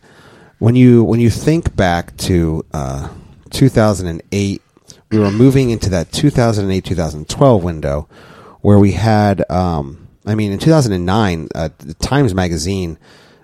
[0.59, 3.09] When you when you think back to uh,
[3.51, 4.61] 2008,
[5.09, 8.07] we were moving into that 2008 2012 window
[8.61, 9.49] where we had.
[9.49, 12.99] Um, I mean, in 2009, uh, the Times Magazine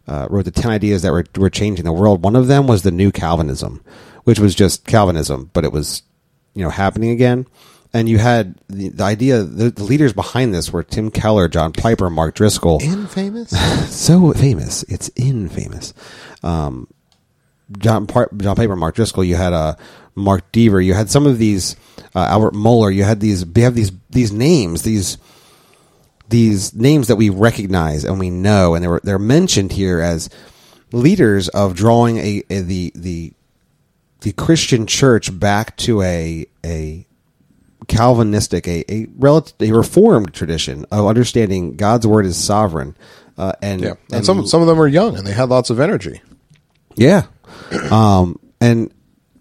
[0.07, 2.23] uh, wrote the ten ideas that were were changing the world.
[2.23, 3.83] One of them was the new Calvinism,
[4.23, 6.03] which was just Calvinism, but it was
[6.53, 7.47] you know happening again.
[7.93, 9.43] And you had the, the idea.
[9.43, 12.81] The, the leaders behind this were Tim Keller, John Piper, Mark Driscoll.
[12.81, 13.49] Infamous.
[13.89, 15.93] so famous, it's infamous.
[16.43, 16.87] Um,
[17.77, 19.23] John Par- John Piper, Mark Driscoll.
[19.23, 19.75] You had uh,
[20.15, 20.81] Mark Dever.
[20.81, 21.75] You had some of these
[22.15, 22.93] uh, Albert Mohler.
[22.93, 23.45] You had these.
[23.55, 24.83] You have these these names.
[24.83, 25.17] These
[26.29, 30.29] these names that we recognize and we know, and they were they're mentioned here as
[30.91, 33.33] leaders of drawing a, a the the
[34.21, 37.05] the Christian church back to a a
[37.87, 42.95] Calvinistic, a a, relative, a reformed tradition of understanding God's word is sovereign,
[43.37, 45.79] uh, and yeah, and some some of them were young and they had lots of
[45.79, 46.21] energy.
[46.95, 47.27] yeah,
[47.91, 48.91] um, and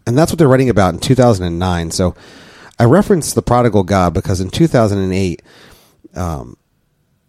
[0.06, 1.90] and that's what they're writing about in 2009.
[1.90, 2.14] So
[2.78, 5.42] I referenced the prodigal God because in 2008,
[6.14, 6.56] um,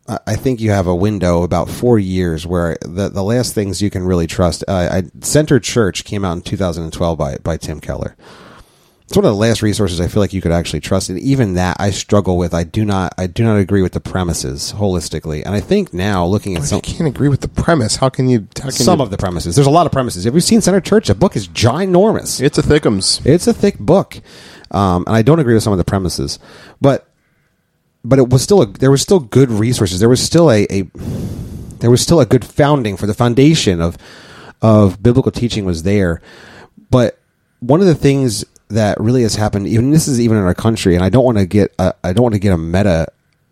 [0.07, 3.89] I think you have a window about four years where the the last things you
[3.89, 4.63] can really trust.
[4.67, 8.15] Uh, I, Center Church came out in 2012 by by Tim Keller.
[9.03, 11.53] It's one of the last resources I feel like you could actually trust, and even
[11.53, 12.53] that I struggle with.
[12.53, 16.25] I do not I do not agree with the premises holistically, and I think now
[16.25, 18.47] looking at some you can't agree with the premise, how can you?
[18.57, 20.25] How can some you, of the premises, there's a lot of premises.
[20.25, 21.07] Have you seen Center Church?
[21.07, 22.41] The book is ginormous.
[22.41, 23.25] It's a thickums.
[23.25, 24.19] It's a thick book,
[24.71, 26.37] um, and I don't agree with some of the premises,
[26.81, 27.09] but
[28.07, 29.99] but it was still a, there was still good resources.
[29.99, 30.83] There was still a, a
[31.79, 33.97] there was still a good founding for the foundation of
[34.61, 36.21] of biblical teaching was there.
[36.89, 37.19] But
[37.59, 40.95] one of the things that really has happened, even this is even in our country,
[40.95, 43.07] and I don't want to get a, I don't want to get a meta.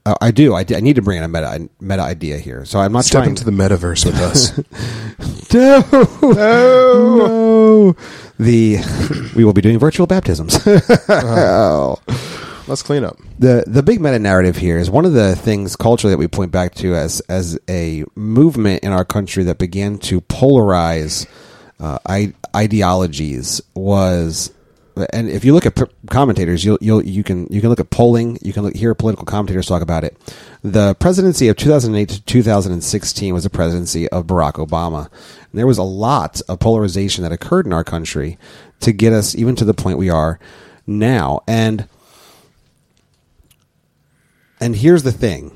[0.06, 0.54] Uh, I do.
[0.54, 2.64] I, I need to bring in a meta meta idea here.
[2.64, 4.58] So I'm not Step trying into the metaverse with us.
[5.54, 5.84] no,
[6.22, 7.96] no.
[8.40, 10.58] The we will be doing virtual baptisms.
[11.10, 12.00] Oh.
[12.68, 13.18] Let's clean up.
[13.38, 16.52] the the big meta narrative here is one of the things culturally that we point
[16.52, 21.28] back to as as a movement in our country that began to polarize
[21.80, 24.52] uh, I, ideologies was
[25.12, 27.90] and if you look at p- commentators you'll, you'll you can you can look at
[27.90, 30.18] polling you can look, hear political commentators talk about it.
[30.64, 35.12] The presidency of 2008 to 2016 was the presidency of Barack Obama.
[35.12, 38.40] And there was a lot of polarization that occurred in our country
[38.80, 40.40] to get us even to the point we are
[40.88, 41.42] now.
[41.48, 41.88] And
[44.66, 45.52] and here's the thing.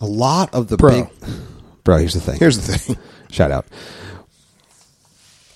[0.00, 1.04] A lot of the Bro.
[1.04, 1.10] big
[1.84, 2.38] Bro, here's the thing.
[2.38, 2.96] Here's the thing.
[3.30, 3.66] Shout out.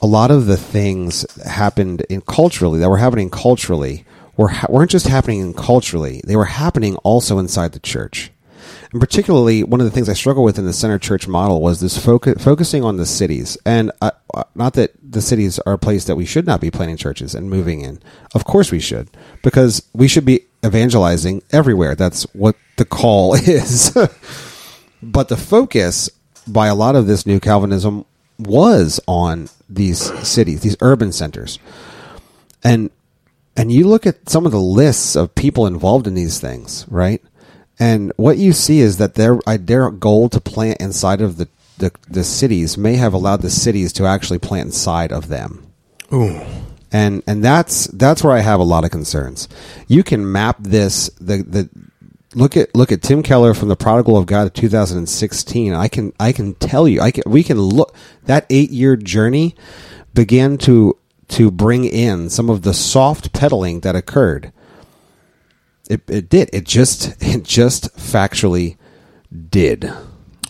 [0.02, 4.04] A lot of the things happened in culturally that were happening culturally
[4.36, 8.30] were ha- weren't just happening culturally; they were happening also inside the church.
[8.92, 11.80] And particularly, one of the things I struggle with in the center church model was
[11.80, 13.56] this focus, focusing on the cities.
[13.64, 16.70] And uh, uh, not that the cities are a place that we should not be
[16.70, 18.00] planting churches and moving in.
[18.34, 19.08] Of course, we should,
[19.42, 21.94] because we should be evangelizing everywhere.
[21.94, 23.96] That's what the call is.
[25.02, 26.10] but the focus
[26.46, 28.04] by a lot of this new Calvinism
[28.38, 31.58] was on these cities, these urban centers.
[32.62, 32.90] And
[33.56, 37.22] and you look at some of the lists of people involved in these things, right?
[37.78, 41.48] And what you see is that their uh, their goal to plant inside of the,
[41.78, 45.66] the the cities may have allowed the cities to actually plant inside of them
[46.12, 46.40] Ooh.
[46.92, 49.48] And and that's that's where I have a lot of concerns.
[49.86, 51.68] You can map this the the
[52.34, 55.72] look at look at Tim Keller from the Prodigal of God of 2016.
[55.72, 59.54] I can I can tell you I can we can look that eight year journey
[60.14, 60.96] began to
[61.28, 64.52] to bring in some of the soft pedaling that occurred.
[65.88, 68.76] It it did it just it just factually
[69.50, 69.92] did.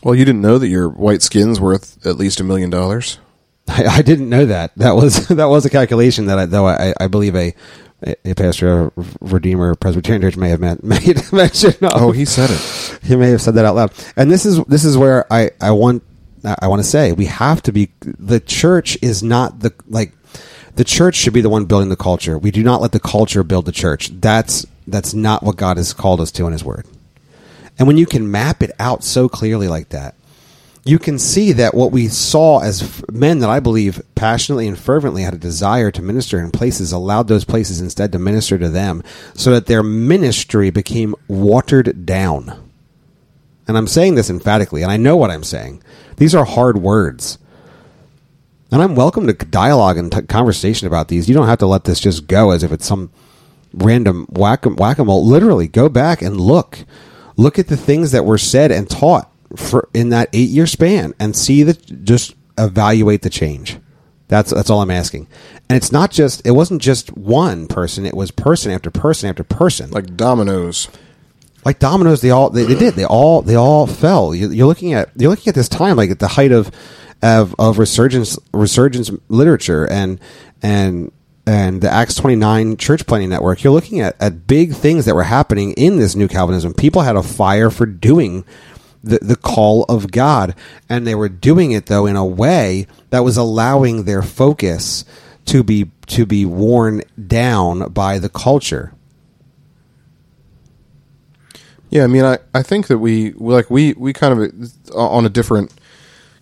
[0.02, 3.18] Well, you didn't know that your white skin's worth at least a million dollars.
[3.70, 4.72] I, I didn't know that.
[4.76, 7.54] That was that was a calculation that I though I, I believe a
[8.24, 11.90] a pastor of Redeemer Presbyterian Church may have meant, made mention of.
[11.94, 12.98] Oh, he said it.
[13.02, 13.92] he may have said that out loud.
[14.16, 16.02] And this is this is where I I want
[16.44, 20.12] I want to say we have to be the church is not the like
[20.76, 22.38] the church should be the one building the culture.
[22.38, 24.08] We do not let the culture build the church.
[24.08, 26.86] That's that's not what God has called us to in his word.
[27.78, 30.14] And when you can map it out so clearly like that,
[30.84, 35.22] you can see that what we saw as men that I believe passionately and fervently
[35.22, 39.02] had a desire to minister in places allowed those places instead to minister to them
[39.34, 42.70] so that their ministry became watered down.
[43.68, 45.82] And I'm saying this emphatically, and I know what I'm saying.
[46.16, 47.38] These are hard words.
[48.72, 51.28] And I'm welcome to dialogue and t- conversation about these.
[51.28, 53.10] You don't have to let this just go as if it's some
[53.74, 55.26] random whack a mole.
[55.26, 56.84] Literally, go back and look.
[57.36, 61.14] Look at the things that were said and taught for in that eight year span
[61.18, 63.78] and see that just evaluate the change.
[64.28, 65.26] That's that's all I'm asking.
[65.68, 69.44] And it's not just it wasn't just one person, it was person after person after
[69.44, 69.90] person.
[69.90, 70.88] Like dominoes.
[71.64, 72.94] like dominoes, they all they, they did.
[72.94, 74.34] They all they all fell.
[74.34, 76.70] You, you're looking at you're looking at this time like at the height of
[77.22, 80.20] of, of resurgence resurgence literature and
[80.62, 81.12] and
[81.46, 85.24] and the Acts 29 church planning network, you're looking at, at big things that were
[85.24, 86.74] happening in this new Calvinism.
[86.74, 88.44] People had a fire for doing
[89.02, 90.54] the, the call of God.
[90.88, 95.04] And they were doing it, though, in a way that was allowing their focus
[95.46, 98.94] to be, to be worn down by the culture.
[101.90, 105.28] Yeah, I mean, I, I think that we like we we kind of on a
[105.28, 105.74] different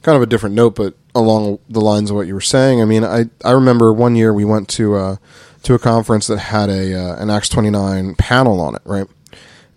[0.03, 2.83] kind of a different note, but along the lines of what you were saying.
[2.83, 5.17] I mean, I I remember one year we went to uh,
[5.63, 9.07] to a conference that had a uh, an Acts twenty nine panel on it, right?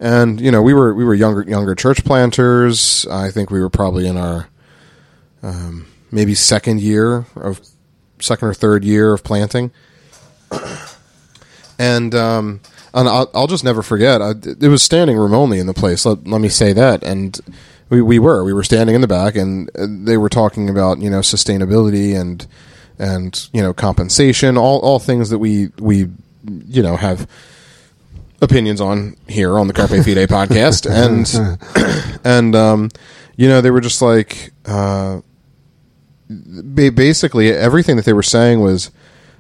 [0.02, 3.06] And you know, we were we were younger younger church planters.
[3.06, 4.50] I think we were probably in our
[5.44, 7.62] um, maybe second year of
[8.20, 9.70] second or third year of planting,
[11.80, 12.62] and um,
[12.96, 14.24] and I'll, I'll just never forget.
[14.24, 16.04] I, it was standing room only in the place.
[16.04, 17.04] Let, let me say that.
[17.04, 17.40] And
[17.90, 21.12] we, we were we were standing in the back, and they were talking about you
[21.12, 22.48] know sustainability and
[22.98, 26.08] and you know compensation, all all things that we we
[26.68, 27.28] you know have
[28.42, 32.90] opinions on here on the Carpe Fide podcast, and and um,
[33.36, 35.22] you know they were just like uh,
[36.94, 38.92] basically everything that they were saying was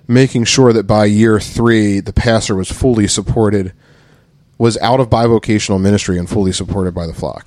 [0.08, 3.74] making sure that by year three the pastor was fully supported,
[4.58, 7.46] was out of bivocational ministry and fully supported by the flock,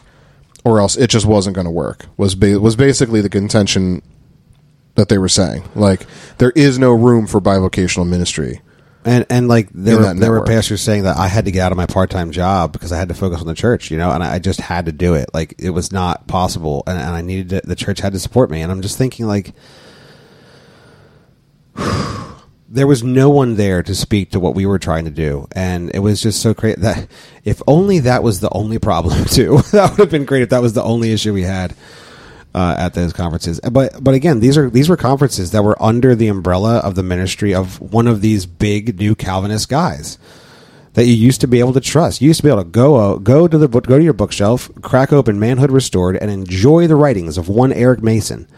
[0.65, 2.07] or else it just wasn't going to work.
[2.17, 4.03] Was ba- was basically the contention
[4.95, 5.65] that they were saying.
[5.75, 6.07] Like
[6.39, 8.61] there is no room for bivocational ministry.
[9.05, 11.61] And and like there In were there were pastors saying that I had to get
[11.61, 13.99] out of my part time job because I had to focus on the church, you
[13.99, 15.29] know, and I just had to do it.
[15.35, 18.51] Like it was not possible, and, and I needed to, the church had to support
[18.51, 18.63] me.
[18.63, 19.53] And I'm just thinking like.
[22.67, 25.93] There was no one there to speak to what we were trying to do, and
[25.95, 27.07] it was just so great that
[27.45, 30.61] if only that was the only problem too, that would have been great if that
[30.61, 31.77] was the only issue we had
[32.55, 33.61] uh, at those conferences.
[33.61, 37.03] But but again, these are these were conferences that were under the umbrella of the
[37.03, 40.19] ministry of one of these big new Calvinist guys
[40.95, 42.21] that you used to be able to trust.
[42.21, 44.71] You used to be able to go uh, go to the go to your bookshelf,
[44.81, 48.49] crack open Manhood Restored, and enjoy the writings of one Eric Mason.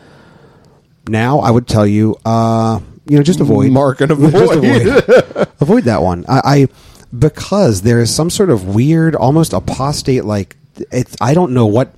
[1.08, 4.58] Now, I would tell you, uh, you know, just avoid Mark and avoid.
[4.58, 6.24] avoid, avoid that one.
[6.28, 6.68] I, I
[7.16, 10.56] because there is some sort of weird, almost apostate like
[10.92, 11.16] it's.
[11.20, 11.94] I don't know what.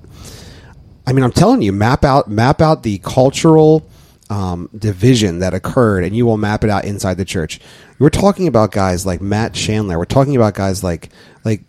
[1.09, 3.89] I mean, I'm telling you, map out map out the cultural
[4.29, 7.61] um, division that occurred, and you will map it out inside the church.
[7.99, 9.97] We're talking about guys like Matt Chandler.
[9.97, 11.09] We're talking about guys like
[11.47, 11.63] like,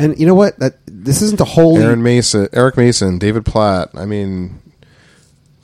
[0.00, 0.58] and you know what?
[0.58, 3.90] That this isn't the whole Aaron Mason, Eric Mason, David Platt.
[3.94, 4.60] I mean,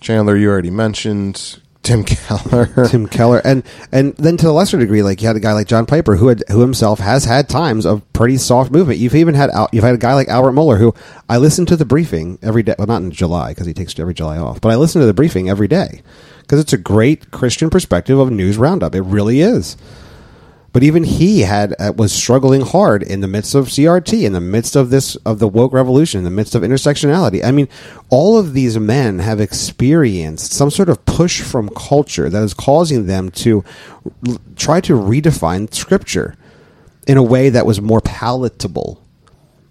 [0.01, 2.87] Chandler, you already mentioned Tim Keller.
[2.89, 5.67] Tim Keller, and and then to a lesser degree, like you had a guy like
[5.67, 8.99] John Piper, who had who himself has had times of pretty soft movement.
[8.99, 10.95] You've even had Al- you've had a guy like Albert Mohler, who
[11.29, 12.75] I listen to the briefing every day.
[12.77, 15.15] Well, not in July because he takes every July off, but I listen to the
[15.15, 16.03] briefing every day
[16.43, 18.95] because it's a great Christian perspective of news roundup.
[18.95, 19.77] It really is.
[20.73, 24.41] But even he had uh, was struggling hard in the midst of CRT, in the
[24.41, 27.45] midst of this of the woke revolution, in the midst of intersectionality.
[27.45, 27.69] I mean,
[28.09, 33.07] all of these men have experienced some sort of push from culture that is causing
[33.07, 33.65] them to
[34.55, 36.37] try to redefine Scripture
[37.09, 39.03] in a way that was more palatable,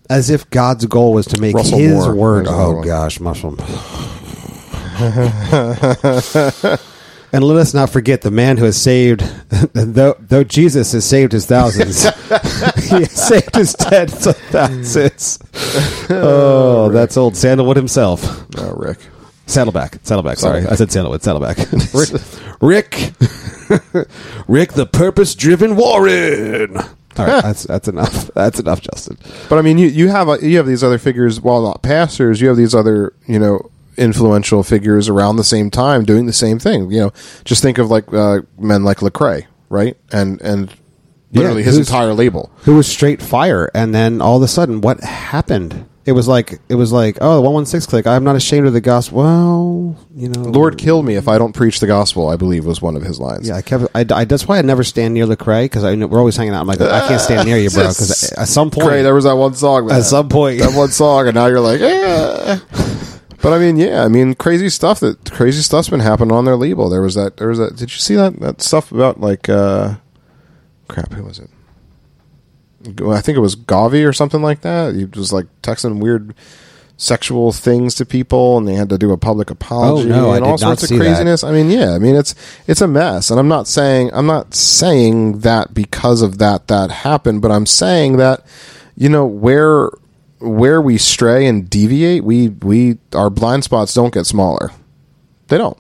[0.10, 2.16] as if God's goal was to make Russell His Moore.
[2.16, 2.46] word.
[2.46, 3.56] There's Oh gosh, muscle.
[7.32, 9.22] And let us not forget the man who has saved,
[9.74, 12.04] though, though Jesus has saved his thousands,
[12.90, 15.40] he has saved his tens of thousands.
[16.10, 18.24] Oh, oh that's old Sandalwood himself.
[18.58, 19.00] Oh, Rick.
[19.46, 20.00] Saddleback.
[20.04, 20.38] Saddleback.
[20.38, 20.62] Sorry.
[20.62, 20.72] Saddleback.
[20.72, 21.24] I said Sandalwood.
[21.24, 21.58] Saddleback.
[21.94, 22.22] Rick.
[22.62, 24.08] Rick.
[24.48, 26.78] Rick, the purpose driven Warren.
[27.20, 27.44] All right.
[27.44, 28.32] That's, that's enough.
[28.34, 29.18] That's enough, Justin.
[29.50, 32.40] But I mean, you you have uh, you have these other figures, while not pastors,
[32.40, 36.58] you have these other you know influential figures around the same time doing the same
[36.60, 36.90] thing.
[36.92, 37.14] You know,
[37.46, 39.96] just think of like uh, men like Lecrae, right?
[40.12, 40.74] And and
[41.32, 42.50] literally Yeah, his entire label.
[42.64, 46.60] who was straight fire and then all of a sudden what happened it was like
[46.70, 50.28] it was like oh the 116 Clique i'm not ashamed of the gospel well you
[50.28, 52.30] know Lord, kill me if I don't preach the gospel.
[52.30, 53.48] I believe was one of his lines.
[53.48, 56.18] yeah i kept I, I that's why i never stand near lecrae because i we're
[56.18, 58.88] always hanging out i'm like i can't stand near you bro because at some point
[58.88, 59.86] Great, there was that one song.
[59.86, 59.98] Man.
[60.00, 62.58] at some point that one song, and now you're like, eh.
[63.42, 66.56] But I mean, yeah, I mean, crazy stuff that crazy stuff's been happening on their
[66.58, 66.90] label.
[66.90, 67.38] There was that.
[67.38, 67.76] There was that.
[67.78, 69.96] Did you see that that stuff about like, uh
[70.88, 71.14] crap?
[71.14, 71.50] Who was it?
[73.06, 74.96] I think it was Gawvi or something like that.
[74.96, 76.34] He was like texting weird
[76.98, 80.44] sexual things to people, and they had to do a public apology Oh, no, and
[80.46, 81.04] all sorts of see that.
[81.06, 81.44] craziness.
[81.44, 82.36] I mean, yeah, I mean, it's
[82.68, 86.92] it's a mess, and I'm not saying I'm not saying that because of that that
[86.92, 88.46] happened, but I'm saying that
[88.98, 89.90] you know where
[90.40, 94.72] where we stray and deviate, we we our blind spots don't get smaller.
[95.48, 95.78] They don't.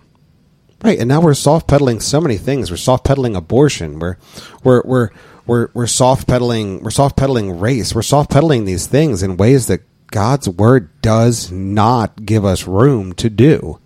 [0.84, 2.72] Right, and now we're soft pedaling so many things.
[2.72, 3.99] We're soft pedaling abortion.
[3.99, 4.18] We're
[4.64, 5.10] we're we're
[5.45, 7.93] we're we're soft pedaling we're soft pedaling race.
[7.93, 13.14] We're soft pedaling these things in ways that God's word does not give us room
[13.14, 13.80] to do.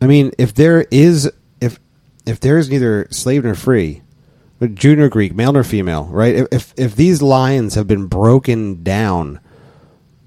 [0.00, 1.30] I mean, if there is
[1.60, 1.78] if
[2.26, 4.02] if there is neither slave nor free,
[4.68, 6.46] Jew nor Greek, male or female, right?
[6.52, 9.40] If if, these lines have been broken down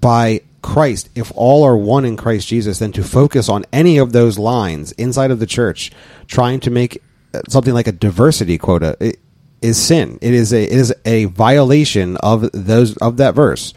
[0.00, 4.12] by Christ, if all are one in Christ Jesus, then to focus on any of
[4.12, 5.90] those lines inside of the church,
[6.26, 9.20] trying to make uh, something like a diversity quota, it,
[9.62, 10.18] is sin.
[10.20, 13.74] It is a it is a violation of those of that verse.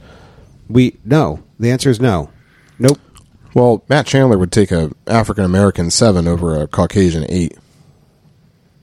[0.68, 1.44] We no.
[1.60, 2.32] The answer is no.
[2.78, 3.00] Nope.
[3.54, 7.58] Well, Matt Chandler would take a African American seven over a Caucasian eight.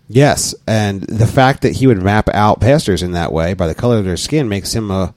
[0.08, 3.74] Yes, and the fact that he would map out pastors in that way by the
[3.74, 5.14] color of their skin makes him a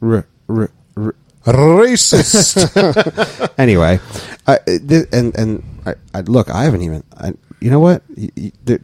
[0.00, 1.14] r- r- r-
[1.44, 3.50] Racist.
[3.58, 4.00] anyway,
[4.46, 7.02] I, th- and and I, I, look, I haven't even.
[7.16, 8.02] I, you know what?
[8.16, 8.80] You, you, there,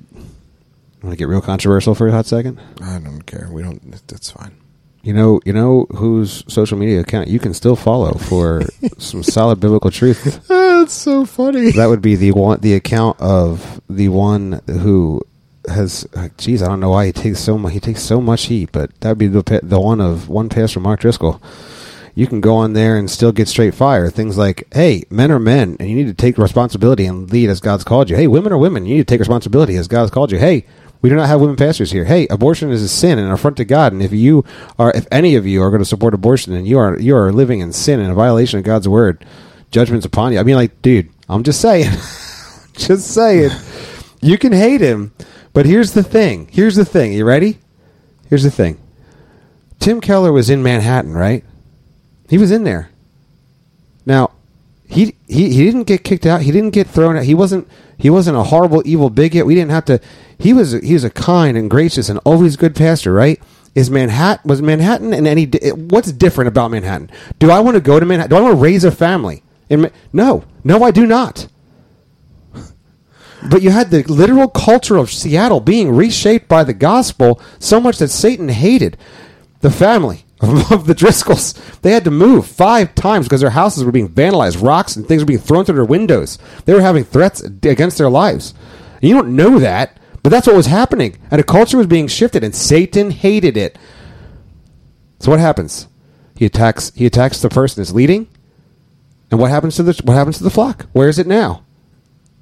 [1.03, 2.61] want to get real controversial for a hot second?
[2.81, 3.49] I don't care.
[3.51, 3.81] We don't.
[4.09, 4.57] That's fine.
[5.03, 8.63] You know, you know whose social media account you can still follow for
[8.99, 10.45] some solid biblical truth.
[10.49, 11.71] That's so funny.
[11.73, 15.23] That would be the one, the account of the one who
[15.69, 16.07] has.
[16.15, 17.73] Uh, geez, I don't know why he takes so much.
[17.73, 20.81] He takes so much heat, but that would be the the one of one pastor
[20.81, 21.41] Mark Driscoll.
[22.15, 24.11] You can go on there and still get straight fire.
[24.11, 27.61] Things like, "Hey, men are men, and you need to take responsibility and lead as
[27.61, 30.33] God's called you." Hey, women are women, you need to take responsibility as God's called
[30.33, 30.39] you.
[30.39, 30.65] Hey,
[31.01, 32.05] we do not have women pastors here.
[32.05, 33.93] Hey, abortion is a sin and an affront to God.
[33.93, 34.45] And if you
[34.79, 37.33] are, if any of you are going to support abortion, and you are you are
[37.33, 39.25] living in sin and a violation of God's word,
[39.71, 40.41] judgment's upon you.
[40.41, 41.91] I mean, like, dude, I'm just saying,
[42.75, 43.51] just saying,
[44.21, 45.13] you can hate him,
[45.53, 46.49] but here's the thing.
[46.51, 47.13] Here's the thing.
[47.13, 47.59] You ready?
[48.29, 48.79] Here's the thing.
[49.79, 51.45] Tim Keller was in Manhattan, right?
[52.29, 52.91] He was in there.
[54.05, 54.33] Now,
[54.87, 56.43] he he he didn't get kicked out.
[56.43, 57.25] He didn't get thrown out.
[57.25, 57.69] He wasn't
[57.99, 59.47] he wasn't a horrible evil bigot.
[59.47, 60.01] We didn't have to.
[60.39, 63.41] He was he was a kind and gracious and always good pastor, right?
[63.75, 67.11] Is Manhattan was Manhattan and any what's different about Manhattan?
[67.39, 68.31] Do I want to go to Manhattan?
[68.31, 69.43] Do I want to raise a family?
[69.69, 71.49] In, no, no, I do not.
[73.43, 77.99] But you had the literal culture of Seattle being reshaped by the gospel so much
[77.99, 78.97] that Satan hated
[79.61, 81.55] the family of the Driscolls.
[81.81, 84.63] They had to move five times because their houses were being vandalized.
[84.63, 86.39] Rocks and things were being thrown through their windows.
[86.65, 88.55] They were having threats against their lives.
[89.01, 91.17] You don't know that, but that's what was happening.
[91.31, 93.79] And a culture was being shifted, and Satan hated it.
[95.21, 95.89] So what happens?
[96.37, 96.93] He attacks.
[96.95, 98.29] He attacks the person that's leading.
[99.31, 100.87] And what happens to the what happens to the flock?
[100.93, 101.65] Where is it now?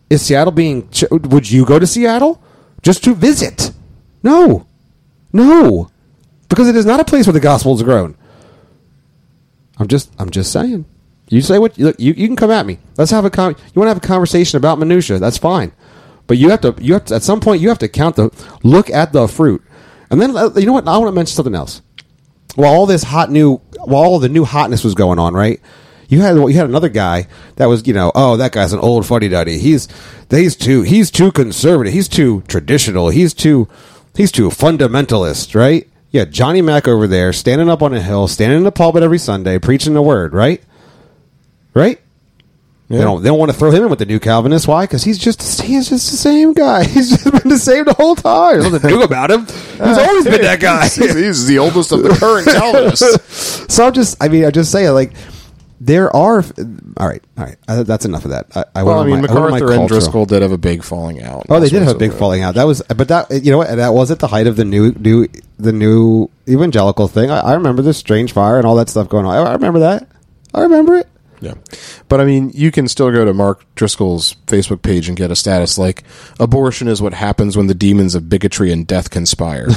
[0.09, 0.89] Is Seattle being?
[1.11, 2.43] Would you go to Seattle
[2.83, 3.73] just to visit?
[4.23, 4.67] No,
[5.33, 5.91] no
[6.49, 8.17] because it is not a place where the gospel is grown.
[9.79, 10.87] I'm just I'm just saying.
[11.29, 12.79] You say what look, you you can come at me.
[12.97, 15.19] Let's have a con- you want to have a conversation about minutia.
[15.19, 15.73] That's fine,
[16.27, 18.31] but you have to you have to, at some point you have to count the
[18.63, 19.63] look at the fruit,
[20.11, 21.83] and then uh, you know what I want to mention something else.
[22.55, 25.61] While all this hot new while all the new hotness was going on, right?
[26.09, 27.27] You had you had another guy
[27.57, 29.59] that was you know oh that guy's an old fuddy duddy.
[29.59, 29.89] He's
[30.31, 31.93] he's too he's too conservative.
[31.93, 33.09] He's too traditional.
[33.09, 33.69] He's too
[34.17, 35.89] he's too fundamentalist, right?
[36.11, 39.19] Yeah, Johnny Mack over there, standing up on a hill, standing in the pulpit every
[39.19, 40.63] Sunday, preaching the word, right?
[41.75, 42.01] Right?
[42.89, 42.99] Yeah.
[42.99, 43.23] They don't.
[43.23, 44.69] They don't want to throw him in with the new Calvinists.
[44.69, 44.85] Why?
[44.85, 46.85] Because he's just he's just the same guy.
[46.89, 48.61] He's just been the same the whole time.
[48.61, 49.45] There's nothing new about him.
[49.47, 50.89] He's always been that guy.
[50.89, 53.75] he's the oldest of the current Calvinists.
[53.75, 54.17] so I'm just.
[54.23, 55.15] I mean, I just say like
[55.81, 56.45] there are.
[56.97, 57.57] All right, all right.
[57.68, 58.47] Uh, that's enough of that.
[58.57, 61.22] I, I well, I mean, my, MacArthur I and Driscoll did have a big falling
[61.22, 61.47] out.
[61.49, 62.55] Oh, they did have a big falling out.
[62.55, 63.74] That was, but that you know what?
[63.74, 67.31] That was at the height of the new, new, the new evangelical thing.
[67.31, 69.35] I, I remember the strange fire and all that stuff going on.
[69.35, 70.09] I, I remember that.
[70.55, 71.09] I remember it.
[71.41, 71.55] Yeah.
[72.09, 75.37] But I mean, you can still go to Mark Driscoll's Facebook page and get a
[75.37, 76.05] status like
[76.41, 79.68] abortion is what happens when the demons of bigotry and death conspire.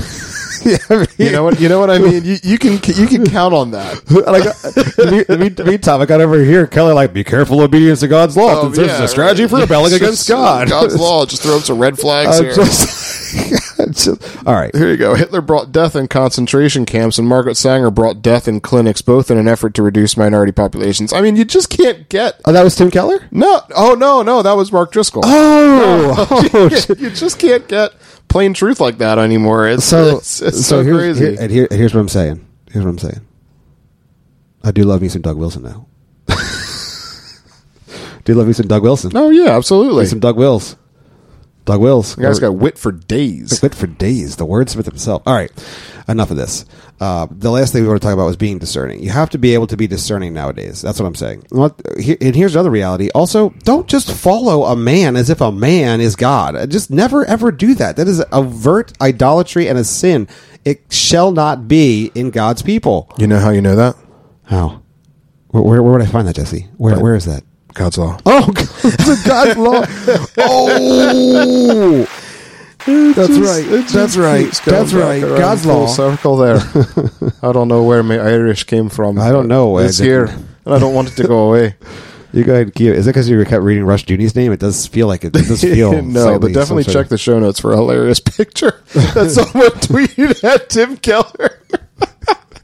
[0.65, 2.23] yeah, I mean, you know what you know what I mean?
[2.23, 4.09] You, you can you can count on that.
[4.09, 8.61] like meantime, I got over here, Kelly like be careful obedience to God's law.
[8.63, 9.49] Oh, yeah, a strategy right.
[9.49, 10.69] for rebelling against God.
[10.69, 12.53] God's law just throw up some red flags uh, here.
[12.55, 13.08] Just,
[13.91, 14.75] just, all right.
[14.75, 15.15] Here you go.
[15.15, 19.37] Hitler brought death in concentration camps and Margaret Sanger brought death in clinics both in
[19.37, 21.13] an effort to reduce minority populations.
[21.13, 23.19] I mean, you just can't get Oh, that was Tim Keller?
[23.31, 23.61] No.
[23.75, 25.23] Oh no, no, that was Mark Driscoll.
[25.25, 26.15] Oh.
[26.17, 26.49] No.
[26.53, 26.63] oh
[26.97, 27.93] you, just can't get
[28.27, 29.67] plain truth like that anymore.
[29.67, 31.31] It's so it's, it's so, so here's, crazy.
[31.31, 32.45] Here, and here, here's what I'm saying.
[32.71, 33.25] Here's what I'm saying.
[34.63, 35.87] I do love me some Doug Wilson now.
[38.23, 39.11] do you love me some Doug Wilson.
[39.15, 40.05] Oh yeah, absolutely.
[40.05, 40.75] Some Doug Wills.
[41.65, 42.15] Doug Wills.
[42.15, 43.61] The guy's got wit for days.
[43.61, 44.37] Wit for days.
[44.37, 45.21] The wordsmith himself.
[45.25, 45.51] All right,
[46.07, 46.65] enough of this.
[46.99, 49.01] Uh, the last thing we want to talk about was being discerning.
[49.03, 50.81] You have to be able to be discerning nowadays.
[50.81, 51.45] That's what I'm saying.
[51.49, 51.79] What-
[52.21, 53.09] And here's another reality.
[53.15, 56.69] Also, don't just follow a man as if a man is God.
[56.71, 57.95] Just never ever do that.
[57.97, 60.27] That is overt idolatry and a sin.
[60.65, 63.09] It shall not be in God's people.
[63.17, 63.95] You know how you know that?
[64.43, 64.81] How?
[65.49, 66.67] Where, where, where would I find that, Jesse?
[66.77, 67.43] Where, where is that?
[67.79, 68.17] God's law.
[68.25, 68.51] Oh,
[69.25, 69.85] God's law.
[70.37, 72.05] Oh,
[73.13, 73.85] that's right.
[73.91, 74.51] That's right.
[74.65, 75.21] That's right.
[75.21, 75.85] God's law.
[75.87, 76.57] circle there.
[77.41, 79.17] I don't know where my Irish came from.
[79.19, 79.77] I don't know.
[79.77, 81.75] I It's didn't- here, and I don't want it to go away.
[82.33, 82.73] You go ahead.
[82.75, 84.51] Keep, is it because you kept reading Rushdoony's name?
[84.51, 85.35] It does feel like it.
[85.35, 86.01] It does feel.
[86.01, 90.69] no, but definitely check the show notes for a hilarious picture that someone tweeted at
[90.69, 91.61] Tim Keller.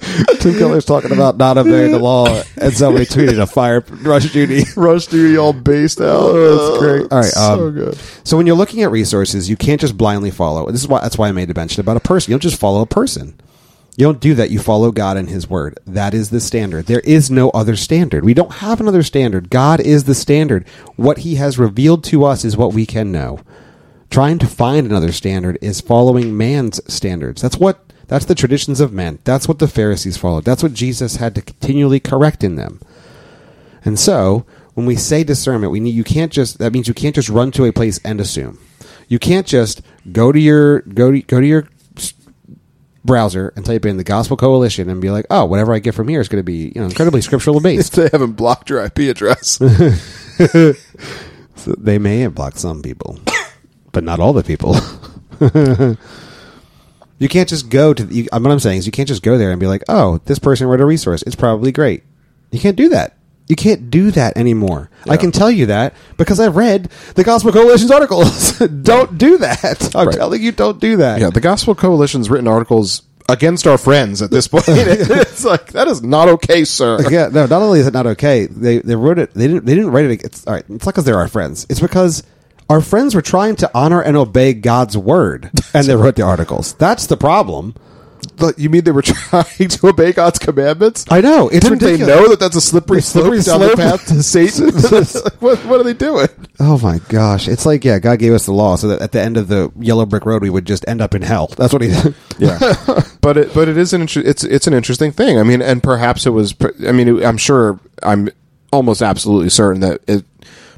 [0.40, 4.62] Tim Keller's talking about not obeying the law, and somebody tweeted a fire Rushdoony.
[4.76, 6.06] Rushdoony all based out.
[6.06, 7.12] Oh, that's great.
[7.12, 7.98] All right, so um, good.
[8.24, 10.70] So when you're looking at resources, you can't just blindly follow.
[10.72, 12.32] This is why that's why I made a mention about a person.
[12.32, 13.40] You don't just follow a person.
[13.98, 14.52] You don't do that.
[14.52, 15.80] You follow God and His Word.
[15.86, 16.86] That is the standard.
[16.86, 18.26] There is no other standard.
[18.26, 19.50] We don't have another standard.
[19.50, 20.68] God is the standard.
[20.98, 23.40] What He has revealed to us is what we can know.
[24.10, 27.42] Trying to find another standard is following man's standards.
[27.42, 29.20] That's what that's the traditions of men.
[29.24, 30.44] That's what the Pharisees followed.
[30.44, 32.80] That's what Jesus had to continually correct in them.
[33.84, 37.16] And so, when we say discernment, we need you can't just that means you can't
[37.16, 38.60] just run to a place and assume.
[39.08, 39.82] You can't just
[40.12, 41.68] go to your go to go to your
[43.04, 46.08] browser and type in the Gospel Coalition and be like, "Oh, whatever I get from
[46.08, 49.00] here is going to be, you know, incredibly scriptural based." They haven't blocked your IP
[49.00, 49.60] address.
[51.56, 53.20] So they may have blocked some people,
[53.92, 54.76] but not all the people.
[57.18, 58.04] You can't just go to.
[58.06, 60.40] You, what I'm saying is, you can't just go there and be like, "Oh, this
[60.40, 61.22] person wrote a resource.
[61.24, 62.04] It's probably great."
[62.52, 63.18] You can't do that.
[63.48, 64.90] You can't do that anymore.
[65.08, 68.58] I can tell you that because I read the Gospel Coalition's articles.
[68.82, 69.96] don't do that.
[69.96, 70.16] I'm Right.
[70.18, 71.20] telling you, don't do that.
[71.20, 74.66] yeah, the Gospel Coalition's written articles against our friends at this point.
[74.68, 76.98] it's like that is not okay, sir.
[77.12, 77.46] yeah, no.
[77.46, 79.34] Not only is it not okay, they they wrote it.
[79.36, 79.66] They didn't.
[79.66, 80.24] They didn't write it.
[80.24, 80.66] It's all right.
[80.70, 81.68] It's not because they're our friends.
[81.70, 82.24] It's because
[82.70, 86.74] our friends were trying to honor and obey God's word, and they wrote the articles.
[86.74, 87.76] That's the problem.
[88.38, 91.06] But you mean they were trying to obey God's commandments?
[91.10, 91.48] I know.
[91.48, 93.78] It's Didn't they know that that's a slippery, slippery slope down slope.
[93.78, 94.24] the path to
[95.24, 95.32] Satan?
[95.40, 96.28] what, what are they doing?
[96.60, 97.48] Oh my gosh!
[97.48, 99.72] It's like yeah, God gave us the law so that at the end of the
[99.80, 101.48] yellow brick road we would just end up in hell.
[101.56, 102.16] That's what he did.
[102.40, 102.58] Yeah,
[103.22, 105.38] but it but it is an inter- it's it's an interesting thing.
[105.38, 106.56] I mean, and perhaps it was.
[106.86, 107.80] I mean, it- I'm sure.
[108.04, 108.30] I'm
[108.74, 110.26] almost absolutely certain that it,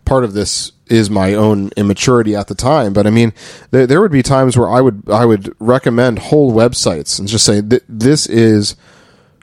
[0.06, 2.94] part of this is my own immaturity at the time.
[2.94, 3.34] But I mean,
[3.72, 7.46] there, there would be times where I would I would recommend whole websites and just
[7.46, 8.76] say this is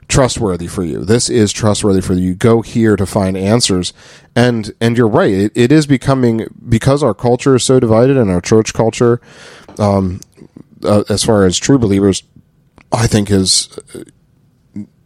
[0.07, 1.03] trustworthy for you.
[1.03, 2.35] This is trustworthy for you.
[2.35, 3.93] Go here to find answers.
[4.35, 5.31] And and you're right.
[5.31, 9.21] It, it is becoming because our culture is so divided and our church culture,
[9.79, 10.21] um,
[10.83, 12.23] uh, as far as true believers,
[12.91, 13.69] I think is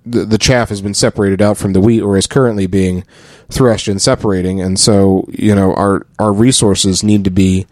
[0.06, 3.04] the the chaff has been separated out from the wheat, or is currently being
[3.50, 4.62] threshed and separating.
[4.62, 7.68] And so you know our our resources need to be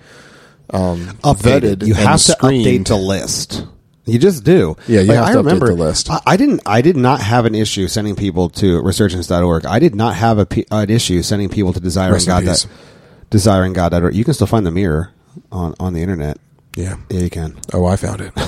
[0.72, 1.86] um, vetted.
[1.86, 2.86] You have to screened.
[2.86, 3.66] update the list.
[4.06, 4.78] You just do.
[4.88, 6.10] Yeah, you Like, have I to update remember, the list.
[6.10, 6.62] I, I didn't.
[6.66, 9.66] I did not have an issue sending people to resurgence.org.
[9.66, 12.44] I did not have a, an issue sending people to desiring Rest in God.
[12.46, 12.64] peace.
[12.64, 12.72] That
[13.30, 14.16] desiring God.
[14.16, 15.12] You can still find the mirror
[15.52, 16.38] on on the internet.
[16.78, 16.98] Yeah.
[17.10, 17.58] Yeah, you can.
[17.74, 18.32] Oh, I found it.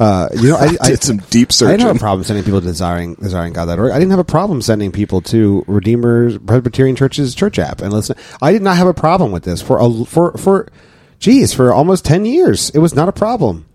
[0.00, 1.68] Uh, you know, I, I did some deep searching.
[1.74, 3.92] I didn't have a problem sending people to desiring desiring God.org.
[3.92, 8.16] I didn't have a problem sending people to Redeemer's Presbyterian Church's church app and listen.
[8.42, 10.68] I did not have a problem with this for a for for
[11.20, 12.70] geez for almost ten years.
[12.70, 13.66] It was not a problem.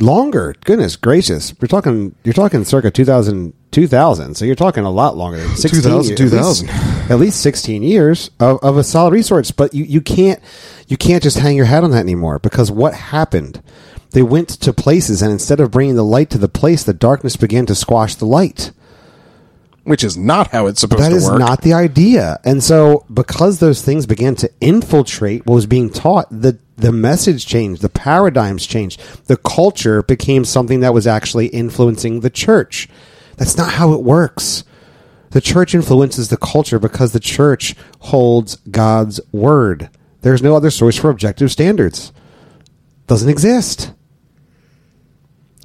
[0.00, 5.16] Longer, goodness gracious, you're talking you're talking circa 2000, 2000 so you're talking a lot
[5.16, 9.12] longer than 16 2000, years, at least- at least 16 years of, of a solid
[9.12, 10.40] resource but you, you can't
[10.88, 13.62] you can't just hang your hat on that anymore because what happened?
[14.10, 17.36] They went to places and instead of bringing the light to the place the darkness
[17.36, 18.70] began to squash the light.
[19.82, 21.38] Which is not how it's supposed that to is work.
[21.38, 22.40] not the idea.
[22.44, 27.46] And so because those things began to infiltrate what was being taught the the message
[27.46, 29.00] changed the paradigms changed.
[29.26, 32.88] The culture became something that was actually influencing the church.
[33.36, 34.64] That's not how it works.
[35.30, 39.90] The church influences the culture because the church holds God's word.
[40.24, 42.10] There's no other source for objective standards.
[43.06, 43.92] Doesn't exist.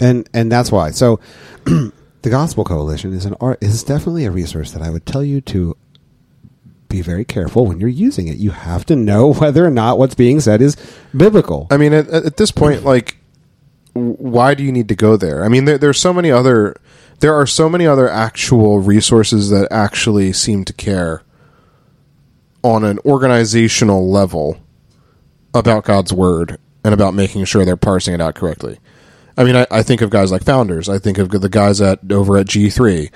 [0.01, 0.91] And and that's why.
[0.91, 1.21] So
[1.63, 5.39] the Gospel Coalition is an art is definitely a resource that I would tell you
[5.41, 5.77] to
[6.89, 8.35] be very careful when you're using it.
[8.35, 10.75] You have to know whether or not what's being said is
[11.15, 11.67] biblical.
[11.71, 13.15] I mean, at, at this point, like,
[13.93, 15.45] why do you need to go there?
[15.45, 16.75] I mean, there, there's so many other,
[17.21, 21.23] there are so many other actual resources that actually seem to care
[22.63, 24.59] on an organizational level
[25.53, 28.79] about God's word and about making sure they're parsing it out correctly.
[29.37, 30.89] I mean, I, I think of guys like Founders.
[30.89, 33.09] I think of the guys at over at G three.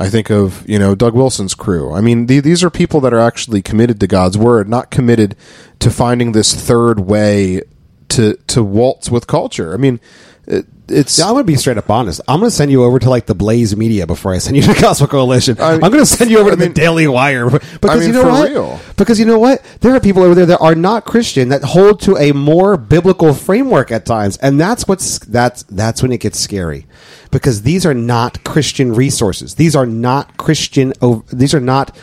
[0.00, 1.92] I think of you know Doug Wilson's crew.
[1.92, 5.36] I mean, the, these are people that are actually committed to God's word, not committed
[5.80, 7.62] to finding this third way
[8.10, 9.72] to to waltz with culture.
[9.72, 10.00] I mean,
[10.46, 12.20] it, it's Yeah, I'm going to be straight up honest.
[12.28, 14.62] I'm going to send you over to like the Blaze Media before I send you
[14.62, 15.60] to the Gospel Coalition.
[15.60, 18.08] I- I'm going to send you over I to mean- the Daily Wire because mean,
[18.08, 18.48] you know what?
[18.50, 18.80] real.
[18.96, 19.62] Because you know what?
[19.80, 23.34] There are people over there that are not Christian that hold to a more biblical
[23.34, 26.86] framework at times, and that's what's that's that's when it gets scary.
[27.30, 29.56] Because these are not Christian resources.
[29.56, 30.94] These are not Christian.
[31.32, 31.94] These are not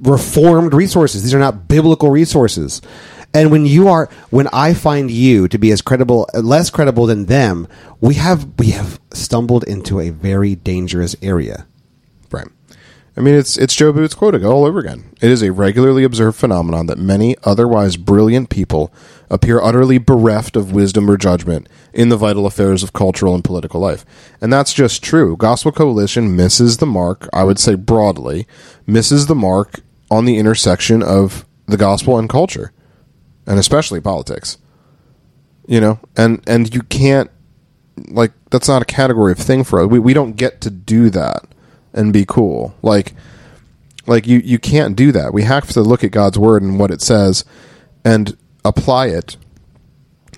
[0.00, 1.22] reformed resources.
[1.22, 2.80] These are not biblical resources.
[3.34, 7.26] And when you are, when I find you to be as credible, less credible than
[7.26, 7.66] them,
[8.00, 11.66] we have we have stumbled into a very dangerous area.
[12.30, 12.48] Right.
[13.16, 15.04] I mean, it's it's Joe Boot's quoting all over again.
[15.20, 18.92] It is a regularly observed phenomenon that many otherwise brilliant people
[19.30, 23.80] appear utterly bereft of wisdom or judgment in the vital affairs of cultural and political
[23.80, 24.04] life.
[24.40, 25.36] And that's just true.
[25.36, 28.46] Gospel Coalition misses the mark, I would say broadly,
[28.86, 29.80] misses the mark
[30.10, 32.72] on the intersection of the gospel and culture,
[33.46, 34.58] and especially politics.
[35.66, 37.30] You know, and and you can't
[38.08, 39.88] like that's not a category of thing for us.
[39.88, 41.46] We we don't get to do that
[41.92, 42.74] and be cool.
[42.82, 43.14] Like
[44.06, 45.32] like you you can't do that.
[45.32, 47.44] We have to look at God's word and what it says
[48.04, 49.36] and apply it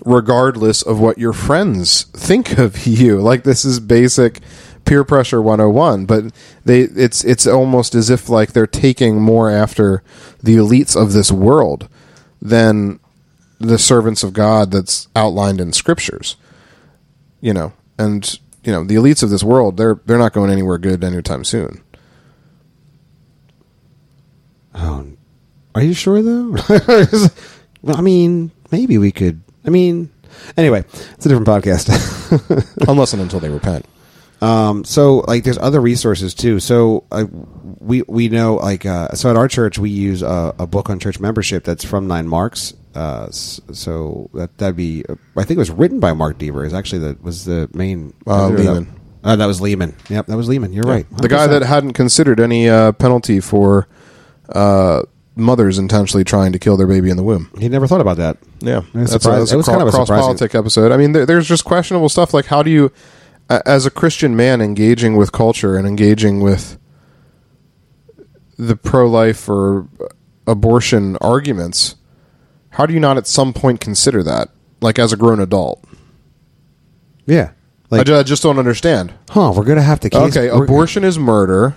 [0.05, 3.21] regardless of what your friends think of you.
[3.21, 4.41] Like this is basic
[4.85, 6.25] peer pressure 101, but
[6.65, 10.03] they it's it's almost as if like they're taking more after
[10.43, 11.89] the elites of this world
[12.45, 13.01] than
[13.59, 16.37] the servants of God that's outlined in scriptures
[17.45, 20.79] you know, and you know the elites of this world they're they're not going anywhere
[20.79, 21.85] good anytime soon.
[24.75, 25.07] Oh,
[25.75, 26.57] are you sure though?
[27.83, 29.43] well, I mean, maybe we could.
[29.67, 30.11] I mean,
[30.57, 31.91] anyway, it's a different podcast.
[32.89, 33.85] Unless and until they repent.
[34.45, 36.61] Um, so like there's other resources too.
[36.61, 37.25] So uh,
[37.81, 40.99] we we know like uh, so at our church we use a, a book on
[40.99, 42.75] church membership that's from Nine Marks.
[42.95, 45.05] Uh, so that that'd be
[45.37, 46.65] I think it was written by Mark Dever.
[46.65, 48.87] Is actually the was the main Uh, that- Leeman.
[49.25, 49.95] Uh, that was Leeman.
[50.11, 50.75] Yep, that was Leeman.
[50.75, 51.07] You're right.
[51.17, 53.89] The guy that hadn't considered any uh, penalty for
[54.51, 55.01] uh,
[55.35, 57.49] mothers intentionally trying to kill their baby in the womb.
[57.59, 58.37] he never thought about that.
[58.61, 60.93] Yeah, It that's a, that's It a was kind of a cross surprising- politic episode.
[60.93, 62.93] I mean, there, there's just questionable stuff like how do you,
[63.51, 66.79] as a Christian man, engaging with culture and engaging with
[68.59, 69.89] the pro-life or
[70.47, 71.97] abortion arguments,
[72.71, 74.49] how do you not at some point consider that,
[74.81, 75.83] like as a grown adult?
[77.27, 77.51] Yeah.
[77.93, 79.13] I, Like, ju- I just don't understand.
[79.31, 79.53] huh?
[79.55, 80.11] We're gonna have to.
[80.11, 81.75] Case, Okay, we're- abortion is murder.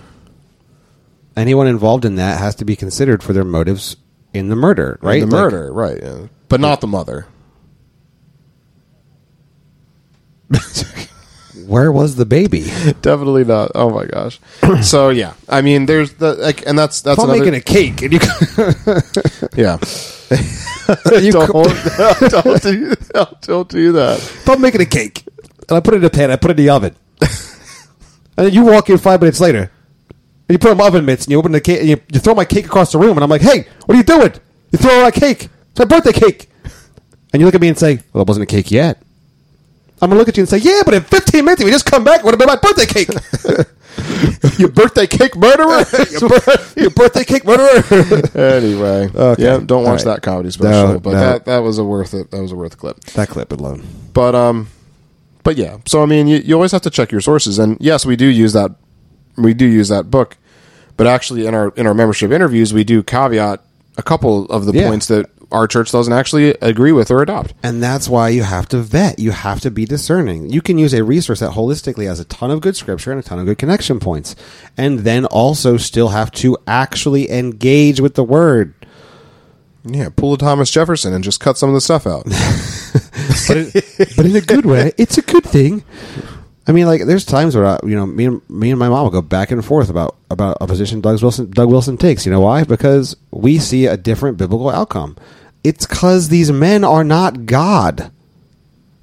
[1.36, 3.96] Anyone involved in that has to be considered for their motives
[4.34, 5.20] in the murder, right?
[5.20, 5.98] The Like, murder, right?
[6.02, 6.26] yeah.
[6.48, 7.26] But not the mother.
[11.68, 12.64] where was the baby?
[13.02, 13.72] Definitely not.
[13.74, 14.40] Oh my gosh.
[14.82, 17.52] so yeah, I mean, there's the like, and that's that's If I'm another.
[17.52, 18.20] making a cake and you,
[19.62, 19.78] yeah.
[21.20, 24.18] you don't, don't, do, don't, don't do that.
[24.18, 25.24] if I'm making a cake
[25.68, 28.52] and I put it in a pan, I put it in the oven, and then
[28.54, 29.70] you walk in five minutes later
[30.48, 32.34] and you put on oven mitts and you open the cake and you, you throw
[32.34, 34.32] my cake across the room and I'm like, hey, what are you doing?
[34.72, 35.48] You throw my cake.
[35.70, 36.48] It's my birthday cake.
[37.32, 39.02] And you look at me and say, well, it wasn't a cake yet.
[40.00, 41.86] I'm gonna look at you and say, yeah, but in 15 minutes, if we just
[41.86, 43.08] come back, it would have been my birthday cake.
[44.58, 45.84] Your birthday cake murderer.
[46.20, 46.30] your,
[46.76, 47.82] your birthday cake murderer.
[48.34, 49.42] anyway, Okay.
[49.42, 50.14] yeah, don't watch right.
[50.14, 50.94] that comedy special.
[50.94, 51.20] No, but no.
[51.20, 52.30] that that was a worth it.
[52.30, 53.00] That was a worth clip.
[53.00, 53.84] that clip alone.
[54.12, 54.68] But um,
[55.42, 55.78] but yeah.
[55.86, 58.26] So I mean, you, you always have to check your sources, and yes, we do
[58.26, 58.72] use that.
[59.36, 60.36] We do use that book,
[60.96, 63.62] but actually, in our in our membership interviews, we do caveat
[63.96, 64.88] a couple of the Yeah.
[64.88, 67.54] points that our church doesn't actually agree with or adopt.
[67.62, 69.18] And that's why you have to vet.
[69.18, 70.50] You have to be discerning.
[70.50, 73.22] You can use a resource that holistically has a ton of good scripture and a
[73.22, 74.36] ton of good connection points.
[74.76, 78.74] And then also still have to actually engage with the word.
[79.84, 82.26] Yeah, pull a Thomas Jefferson and just cut some of the stuff out.
[83.46, 83.70] But, in,
[84.16, 84.92] but in a good way.
[84.96, 85.82] It's a good thing.
[86.68, 89.04] I mean, like, there's times where, I, you know, me and, me and my mom
[89.04, 92.26] will go back and forth about, about a position Doug Wilson, Doug Wilson takes.
[92.26, 92.64] You know why?
[92.64, 95.16] Because we see a different biblical outcome.
[95.64, 98.12] It's because these men are not God.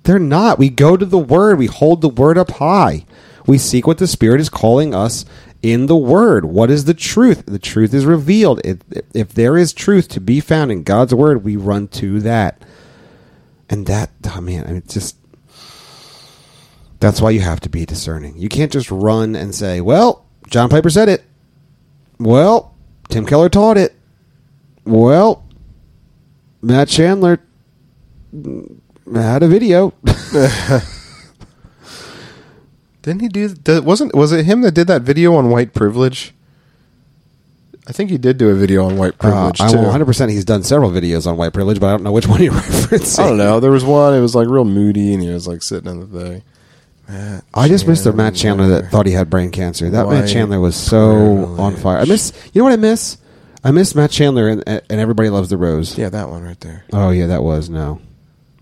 [0.04, 0.60] They're not.
[0.60, 1.58] We go to the Word.
[1.58, 3.06] We hold the Word up high.
[3.48, 5.26] We seek what the Spirit is calling us
[5.64, 6.46] in the Word.
[6.46, 7.48] What is the truth?
[7.48, 8.62] The truth is revealed.
[8.64, 8.78] If,
[9.16, 12.62] if there is truth to be found in God's Word, we run to that.
[13.72, 15.18] And that, oh man, I mean, just.
[17.06, 18.36] That's why you have to be discerning.
[18.36, 21.24] You can't just run and say, well, John Piper said it.
[22.18, 22.74] Well,
[23.10, 23.94] Tim Keller taught it.
[24.86, 25.46] Well,
[26.64, 27.42] Matt Chandler
[29.14, 29.94] had a video.
[33.04, 33.50] Didn't he do?
[33.50, 36.34] Did, wasn't was it him that did that video on white privilege?
[37.88, 40.44] I think he did do a video on white Uh, privilege I'm 100 percent he's
[40.44, 43.20] done several videos on white privilege, but I don't know which one he referenced.
[43.20, 43.60] I don't know.
[43.60, 44.16] There was one.
[44.16, 46.44] It was like real moody, and he was like sitting in the thing.
[47.08, 49.90] Matt I just missed the Matt Chandler that thought he had brain cancer.
[49.90, 51.60] That Matt White Chandler was so privilege.
[51.60, 51.98] on fire.
[52.00, 52.32] I miss.
[52.54, 53.18] You know what I miss?
[53.64, 55.98] I miss Matt Chandler and and everybody loves the rose.
[55.98, 56.84] Yeah, that one right there.
[56.94, 58.00] Oh yeah, that was no.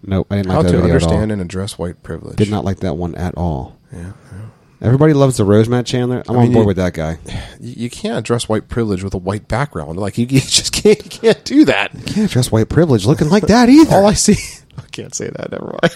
[0.02, 0.26] no.
[0.30, 1.10] I didn't like How that to video at all.
[1.10, 2.38] understand and address white privilege.
[2.38, 3.78] Did not like that one at all.
[3.91, 4.00] Yeah,
[4.32, 4.39] yeah.
[4.82, 6.24] Everybody loves the rose, Matt Chandler.
[6.28, 7.18] I'm I on board you- with that guy.
[7.62, 9.98] You, you can't address white privilege with a white background.
[9.98, 11.02] Like you, you just can't.
[11.04, 11.91] You can't do that.
[11.91, 13.96] Can't address white privilege looking like that either.
[13.96, 14.36] All I see.
[14.78, 15.52] I can't say that.
[15.52, 15.96] Never mind.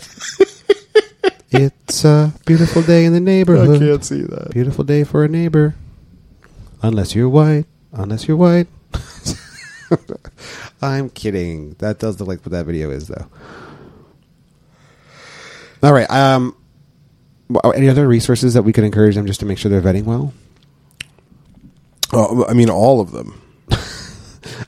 [1.51, 3.81] it's a beautiful day in the neighborhood.
[3.81, 4.51] I can't see that.
[4.51, 5.75] Beautiful day for a neighbor.
[6.81, 7.65] Unless you're white.
[7.93, 8.67] Unless you're white.
[10.81, 11.75] I'm kidding.
[11.79, 13.25] That does look like what that video is, though.
[15.83, 16.09] All right.
[16.09, 16.55] Um,
[17.73, 20.33] any other resources that we could encourage them just to make sure they're vetting well?
[22.13, 23.41] Oh, I mean, all of them.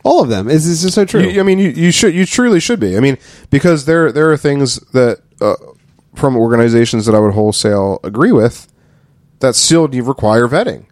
[0.03, 0.49] All of them.
[0.49, 1.21] Is this is so true?
[1.21, 2.95] You- I mean, you, you should, you truly should be.
[2.97, 3.17] I mean,
[3.49, 5.55] because there there are things that uh,
[6.19, 8.67] from organizations that I would wholesale agree with
[9.39, 10.85] that still require vetting.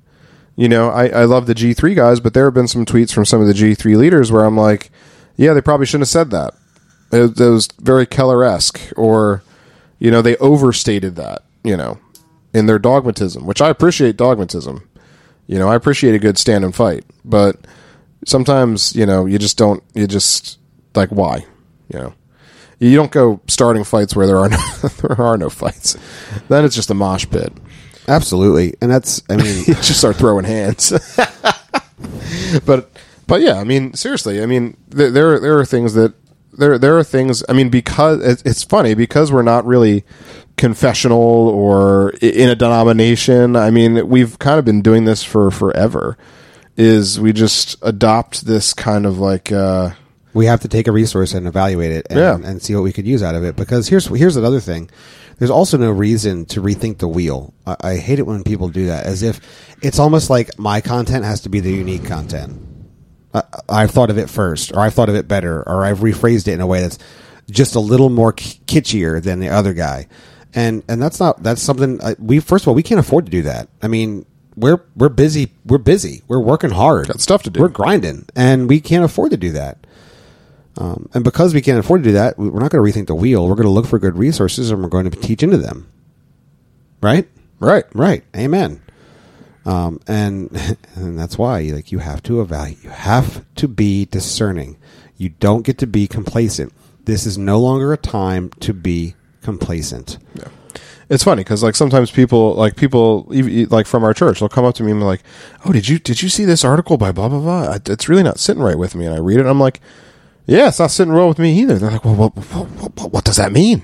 [0.56, 3.14] You know, I, I love the G three guys, but there have been some tweets
[3.14, 4.90] from some of the G three leaders where I'm like,
[5.36, 6.56] yeah, they probably shouldn't have said that.
[7.12, 9.44] It, it was very Keller esque, or
[10.00, 11.44] you know, they overstated that.
[11.64, 12.00] You know,
[12.54, 14.88] in their dogmatism, which I appreciate dogmatism.
[15.46, 17.58] You know, I appreciate a good stand and fight, but
[18.26, 19.84] sometimes you know you just don't.
[19.94, 20.60] You just
[20.96, 21.46] like why,
[21.94, 22.14] you know.
[22.80, 24.58] You don't go starting fights where there are no
[25.02, 25.98] there are no fights.
[26.48, 27.52] Then it's just a mosh pit.
[28.08, 28.76] Absolutely.
[28.82, 30.92] And that's, I mean, You just start throwing hands.
[32.66, 32.90] but
[33.26, 36.14] but yeah, I mean seriously, I mean there there, there are things that
[36.54, 37.44] there there are things.
[37.50, 40.04] I mean because it, it's funny because we're not really
[40.56, 43.56] confessional or in a denomination.
[43.56, 46.18] I mean we've kind of been doing this for forever.
[46.78, 49.52] Is we just adopt this kind of like.
[49.52, 49.92] uh
[50.34, 52.36] we have to take a resource and evaluate it and, Yeah.
[52.36, 53.56] and see what we could use out of it.
[53.56, 54.90] Because here's here's another thing:
[55.40, 57.54] there's also no reason to rethink the wheel.
[57.66, 59.40] I, I hate it when people do that, as if
[59.82, 62.62] it's almost like my content has to be the unique content.
[63.34, 66.48] I, I've thought of it first, or I've thought of it better, or I've rephrased
[66.48, 67.00] it in a way that's
[67.50, 70.08] just a little more kitschier than the other guy.
[70.54, 73.32] And and that's not that's something uh, we first of all we can't afford to
[73.32, 73.70] do that.
[73.82, 74.26] I mean.
[74.60, 75.54] We're we're busy.
[75.68, 76.24] We're busy.
[76.28, 77.10] We're working hard.
[77.10, 77.60] Got stuff to do.
[77.60, 79.86] We're grinding, and we can't afford to do that.
[80.78, 83.08] Um, and because we can't afford to do that, we- we're not going to rethink
[83.08, 83.48] the wheel.
[83.48, 85.88] We're going to look for good resources, and we're going to teach into them.
[87.02, 87.28] Right?
[87.60, 87.86] Right.
[87.94, 88.24] Right.
[88.36, 88.82] Amen.
[89.66, 90.50] Um, and
[90.96, 92.84] and that's why like you have to evaluate.
[92.84, 94.78] You have to be discerning.
[95.18, 96.74] You don't get to be complacent.
[97.06, 100.18] This is no longer a time to be complacent.
[100.36, 100.48] Yeah.
[101.10, 103.26] It's funny because like sometimes people like people
[103.70, 105.24] like from our church they'll come up to me and be like,
[105.66, 107.78] "Oh, did you did you see this article by blah blah blah?
[107.86, 109.80] It's really not sitting right with me." And I read it, and I'm like,
[110.48, 112.68] "Yeah, it's not sitting well with me either." They're like, "Well, what what,
[113.00, 113.84] what, what does that mean?"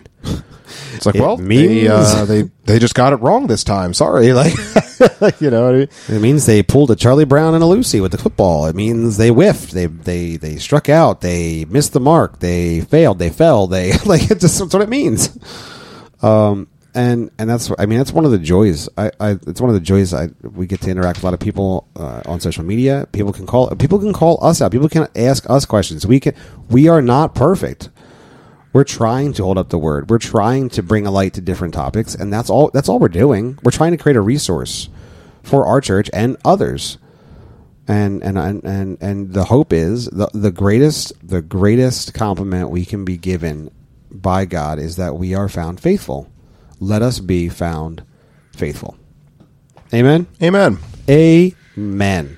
[0.95, 3.93] It's like, It well, means- they, uh, they they just got it wrong this time.
[3.93, 4.53] Sorry, like
[5.39, 5.65] you know.
[5.65, 5.87] What I mean?
[6.09, 8.65] It means they pulled a Charlie Brown and a Lucy with the football.
[8.65, 9.71] It means they whiffed.
[9.73, 11.21] They they they struck out.
[11.21, 12.39] They missed the mark.
[12.39, 13.19] They failed.
[13.19, 13.67] They fell.
[13.67, 15.37] They like it just that's what it means.
[16.23, 18.87] Um and and that's I mean that's one of the joys.
[18.97, 20.13] I, I it's one of the joys.
[20.13, 23.07] I we get to interact with a lot of people uh, on social media.
[23.11, 24.71] People can call people can call us out.
[24.71, 26.05] People can ask us questions.
[26.05, 26.35] We can
[26.69, 27.89] we are not perfect.
[28.73, 30.09] We're trying to hold up the word.
[30.09, 32.69] We're trying to bring a light to different topics, and that's all.
[32.73, 33.59] That's all we're doing.
[33.63, 34.89] We're trying to create a resource
[35.43, 36.97] for our church and others.
[37.87, 42.85] And and and and, and the hope is the the greatest the greatest compliment we
[42.85, 43.69] can be given
[44.09, 46.31] by God is that we are found faithful.
[46.83, 48.03] Let us be found
[48.51, 48.97] faithful.
[49.93, 50.27] Amen.
[50.41, 50.79] Amen.
[51.09, 52.37] Amen.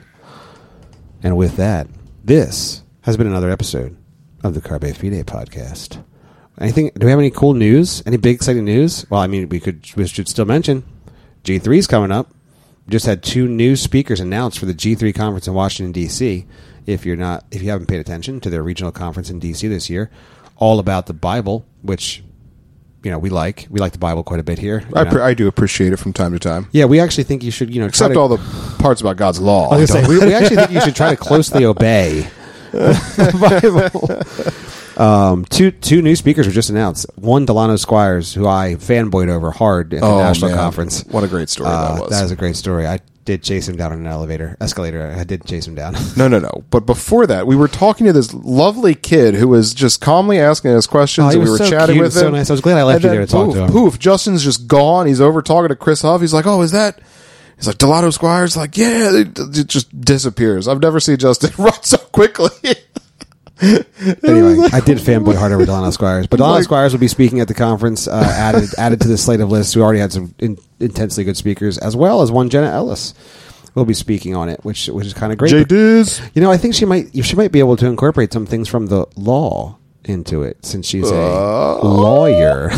[1.24, 1.88] And with that,
[2.24, 3.98] this has been another episode
[4.44, 6.04] of the Carpe Fide podcast.
[6.62, 6.92] Anything?
[6.96, 8.04] Do we have any cool news?
[8.06, 9.10] Any big exciting news?
[9.10, 10.84] Well, I mean, we could we should still mention
[11.44, 12.30] G3 is coming up.
[12.86, 16.46] We just had two new speakers announced for the G3 conference in Washington D.C.
[16.86, 19.68] If you're not, if you haven't paid attention to their regional conference in D.C.
[19.68, 20.12] this year,
[20.58, 22.24] all about the Bible, which
[23.06, 23.68] you know we like.
[23.70, 24.84] We like the Bible quite a bit here.
[24.94, 27.52] I, pre- I do appreciate it from time to time, yeah, we actually think you
[27.52, 28.40] should, you know, except to- all the
[28.80, 29.70] parts about God's law.
[29.70, 32.28] I was say, we, we actually think you should try to closely obey
[32.72, 33.38] the
[34.96, 35.02] Bible.
[35.02, 37.06] Um, two two new speakers were just announced.
[37.16, 40.58] One, Delano Squires, who I fanboyed over hard at the Oh, national man.
[40.60, 41.04] conference.
[41.06, 42.10] What a great story Uh, that was.
[42.12, 42.88] That is a great story.
[42.88, 45.12] I did chase him down on an elevator, escalator.
[45.18, 45.96] I did chase him down.
[46.18, 46.64] No, no, no.
[46.70, 50.72] But before that, we were talking to this lovely kid who was just calmly asking
[50.72, 52.50] us questions, Oh, and we were so chatting cute with and so nice.
[52.50, 53.72] I was glad I left And you there to talk to him.
[53.72, 54.00] Poof!
[54.00, 55.08] Justin's just gone.
[55.08, 56.22] He's over talking to Chris Huff.
[56.22, 57.02] He's like, "Oh, is that?"
[57.58, 60.68] He's like, "Delano Squires." Like, yeah, it, it just disappears.
[60.68, 62.50] I've never seen Justin run so quickly.
[63.62, 67.40] anyway, I did fanboy hard over Delano Squires, but Delano Like- Squires will be speaking
[67.40, 68.08] at the conference.
[68.08, 69.76] Uh, added added to the slate of lists.
[69.76, 73.14] We already had some in, intensely good speakers, as well as one Jenna Ellis
[73.74, 75.50] will be speaking on it, which which is kind of great.
[75.52, 76.22] J Diz.
[76.34, 78.88] You know, I think she might she might be able to incorporate some things from
[78.88, 82.70] the law into it since she's a lawyer.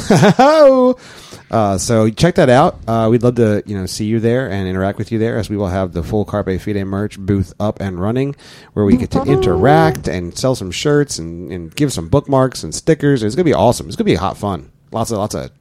[1.50, 2.80] Uh, so check that out.
[2.88, 5.50] Uh, we'd love to you know see you there and interact with you there as
[5.50, 8.36] we will have the full Carpe Fide merch booth up and running
[8.74, 12.76] where we get to interact and sell some shirts and, and give some bookmarks and
[12.76, 13.24] stickers.
[13.24, 13.88] It's gonna be awesome.
[13.88, 14.72] It's gonna be hot fun.
[14.92, 15.52] Lots of lots of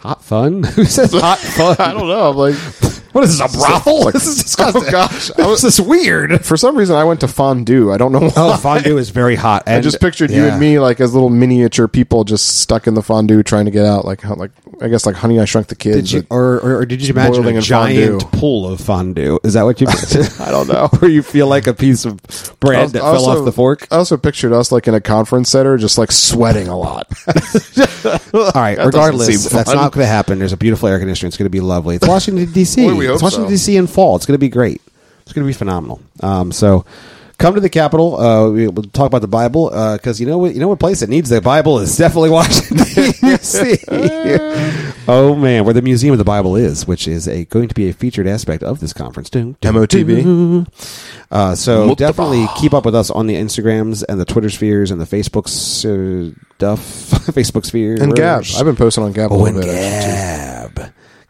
[0.00, 0.62] hot fun.
[0.74, 1.76] Who says hot fun?
[1.78, 2.30] I don't know.
[2.30, 2.54] I'm like,
[3.12, 4.04] What is this a brothel?
[4.04, 4.82] Like- this is oh, disgusting.
[4.86, 5.30] Oh, gosh.
[5.38, 6.44] I this is weird.
[6.44, 7.92] for some reason, I went to fondue.
[7.92, 8.54] I don't know oh, why.
[8.54, 9.64] Oh, fondue is very hot.
[9.66, 13.02] I just pictured you and me like as little miniature people just stuck in the
[13.02, 14.04] fondue trying to get out.
[14.04, 14.50] Like, like
[14.80, 16.10] I guess like Honey I Shrunk the Kids.
[16.10, 18.38] Did you, or, or, or did you imagine a giant fondue.
[18.38, 19.38] pool of fondue?
[19.44, 19.86] Is that what you?
[20.40, 20.88] I don't know.
[20.98, 22.20] Where you feel like a piece of
[22.60, 23.86] bread that fell off the fork.
[23.90, 27.06] I also pictured us like in a conference center, just like sweating a lot.
[27.26, 28.76] All right.
[28.76, 30.38] That regardless, that's not going to happen.
[30.38, 31.28] There's a beautiful air conditioner.
[31.28, 31.96] It's going to be lovely.
[31.96, 32.82] It's Washington D.C.
[33.02, 33.50] We hope it's Washington so.
[33.50, 33.76] D.C.
[33.76, 34.16] in fall.
[34.16, 34.80] It's going to be great.
[35.22, 36.00] It's going to be phenomenal.
[36.20, 36.84] Um, so.
[37.38, 38.20] Come to the Capitol.
[38.20, 41.00] Uh, we- we'll talk about the Bible because you know what you know what place
[41.00, 42.76] that needs the Bible is definitely Washington
[43.20, 43.78] D.C.
[45.08, 47.88] oh man, where the Museum of the Bible is, which is a going to be
[47.88, 49.28] a featured aspect of this conference.
[49.28, 50.22] Dun, dun, MOTV.
[50.22, 50.66] dun.
[51.32, 55.00] Uh, so definitely keep up with us on the Instagrams and the Twitter spheres and
[55.00, 56.78] the Facebook uh, stuff,
[57.34, 58.44] Facebook sphere and Gab.
[58.56, 59.66] I've been posting on Gab a Oh, little bit.
[59.66, 59.72] too.
[59.72, 60.51] Gab.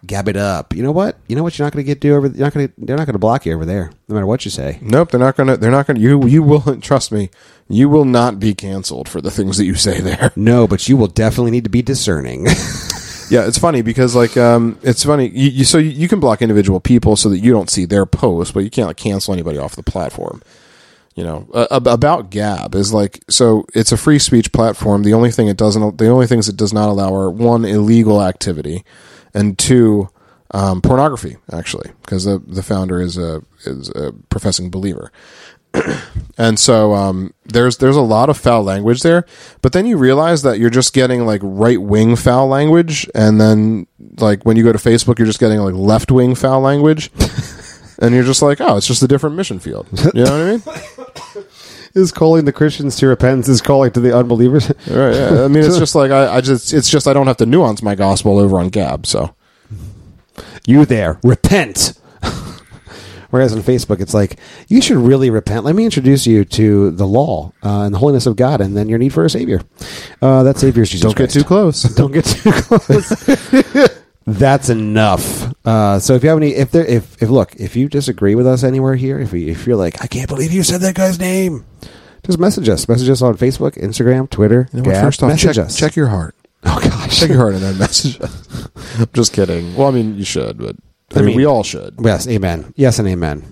[0.04, 0.74] Gab it up.
[0.74, 1.16] You know what?
[1.28, 1.56] You know what?
[1.56, 2.26] You're not going to get do over.
[2.26, 2.74] You're not going to.
[2.78, 4.78] They're not going to block you over there, no matter what you say.
[4.82, 5.56] Nope, they're not gonna.
[5.56, 6.00] They're not gonna.
[6.00, 7.30] You you will trust me.
[7.68, 10.32] You will not be canceled for the things that you say there.
[10.36, 12.46] No, but you will definitely need to be discerning.
[13.32, 15.28] Yeah, it's funny because like um, it's funny.
[15.28, 18.04] You, you so you, you can block individual people so that you don't see their
[18.04, 20.42] posts, but you can't like cancel anybody off the platform.
[21.14, 25.02] You know, uh, about Gab is like so it's a free speech platform.
[25.02, 28.22] The only thing it doesn't, the only things it does not allow are one illegal
[28.22, 28.84] activity,
[29.34, 30.08] and two
[30.52, 31.36] um, pornography.
[31.52, 35.10] Actually, because the the founder is a is a professing believer.
[36.38, 39.24] and so um, there's there's a lot of foul language there,
[39.62, 43.86] but then you realize that you're just getting like right wing foul language, and then
[44.18, 47.10] like when you go to Facebook, you're just getting like left wing foul language,
[48.00, 49.86] and you're just like, oh, it's just a different mission field.
[50.14, 50.66] You know what
[51.36, 51.46] I mean?
[51.94, 54.68] is calling the Christians to repentance is calling to the unbelievers.
[54.88, 55.14] Right?
[55.14, 55.44] Yeah.
[55.44, 57.82] I mean, it's just like I, I just it's just I don't have to nuance
[57.82, 59.06] my gospel over on Gab.
[59.06, 59.34] So
[60.66, 61.98] you there, repent.
[63.30, 64.38] Whereas on Facebook, it's like
[64.68, 65.64] you should really repent.
[65.64, 68.88] Let me introduce you to the law uh, and the holiness of God, and then
[68.88, 69.62] your need for a savior.
[70.20, 71.04] Uh, that savior is Jesus.
[71.04, 71.82] don't get too close.
[71.82, 73.98] Don't get too close.
[74.26, 75.52] That's enough.
[75.66, 78.46] Uh, so if you have any, if there, if, if look, if you disagree with
[78.46, 81.18] us anywhere here, if we, if you're like, I can't believe you said that guy's
[81.18, 81.64] name,
[82.24, 82.88] just message us.
[82.88, 84.68] Message us on Facebook, Instagram, Twitter.
[84.72, 85.04] You know what, Gab.
[85.04, 85.76] first off, message check, us.
[85.76, 86.34] check your heart.
[86.64, 88.68] Oh gosh, Check your heart and then message us.
[89.00, 89.74] I'm just kidding.
[89.74, 90.76] Well, I mean, you should, but
[91.12, 91.96] I, I mean, mean- we all should.
[92.00, 92.72] Yes, amen.
[92.76, 93.42] Yes, and amen.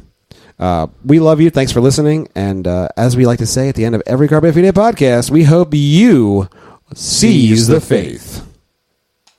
[0.60, 1.50] Uh, we love you.
[1.50, 2.28] Thanks for listening.
[2.36, 5.30] And uh, as we like to say at the end of every Carpe Fide podcast,
[5.30, 6.48] we hope you
[6.94, 8.46] seize the faith.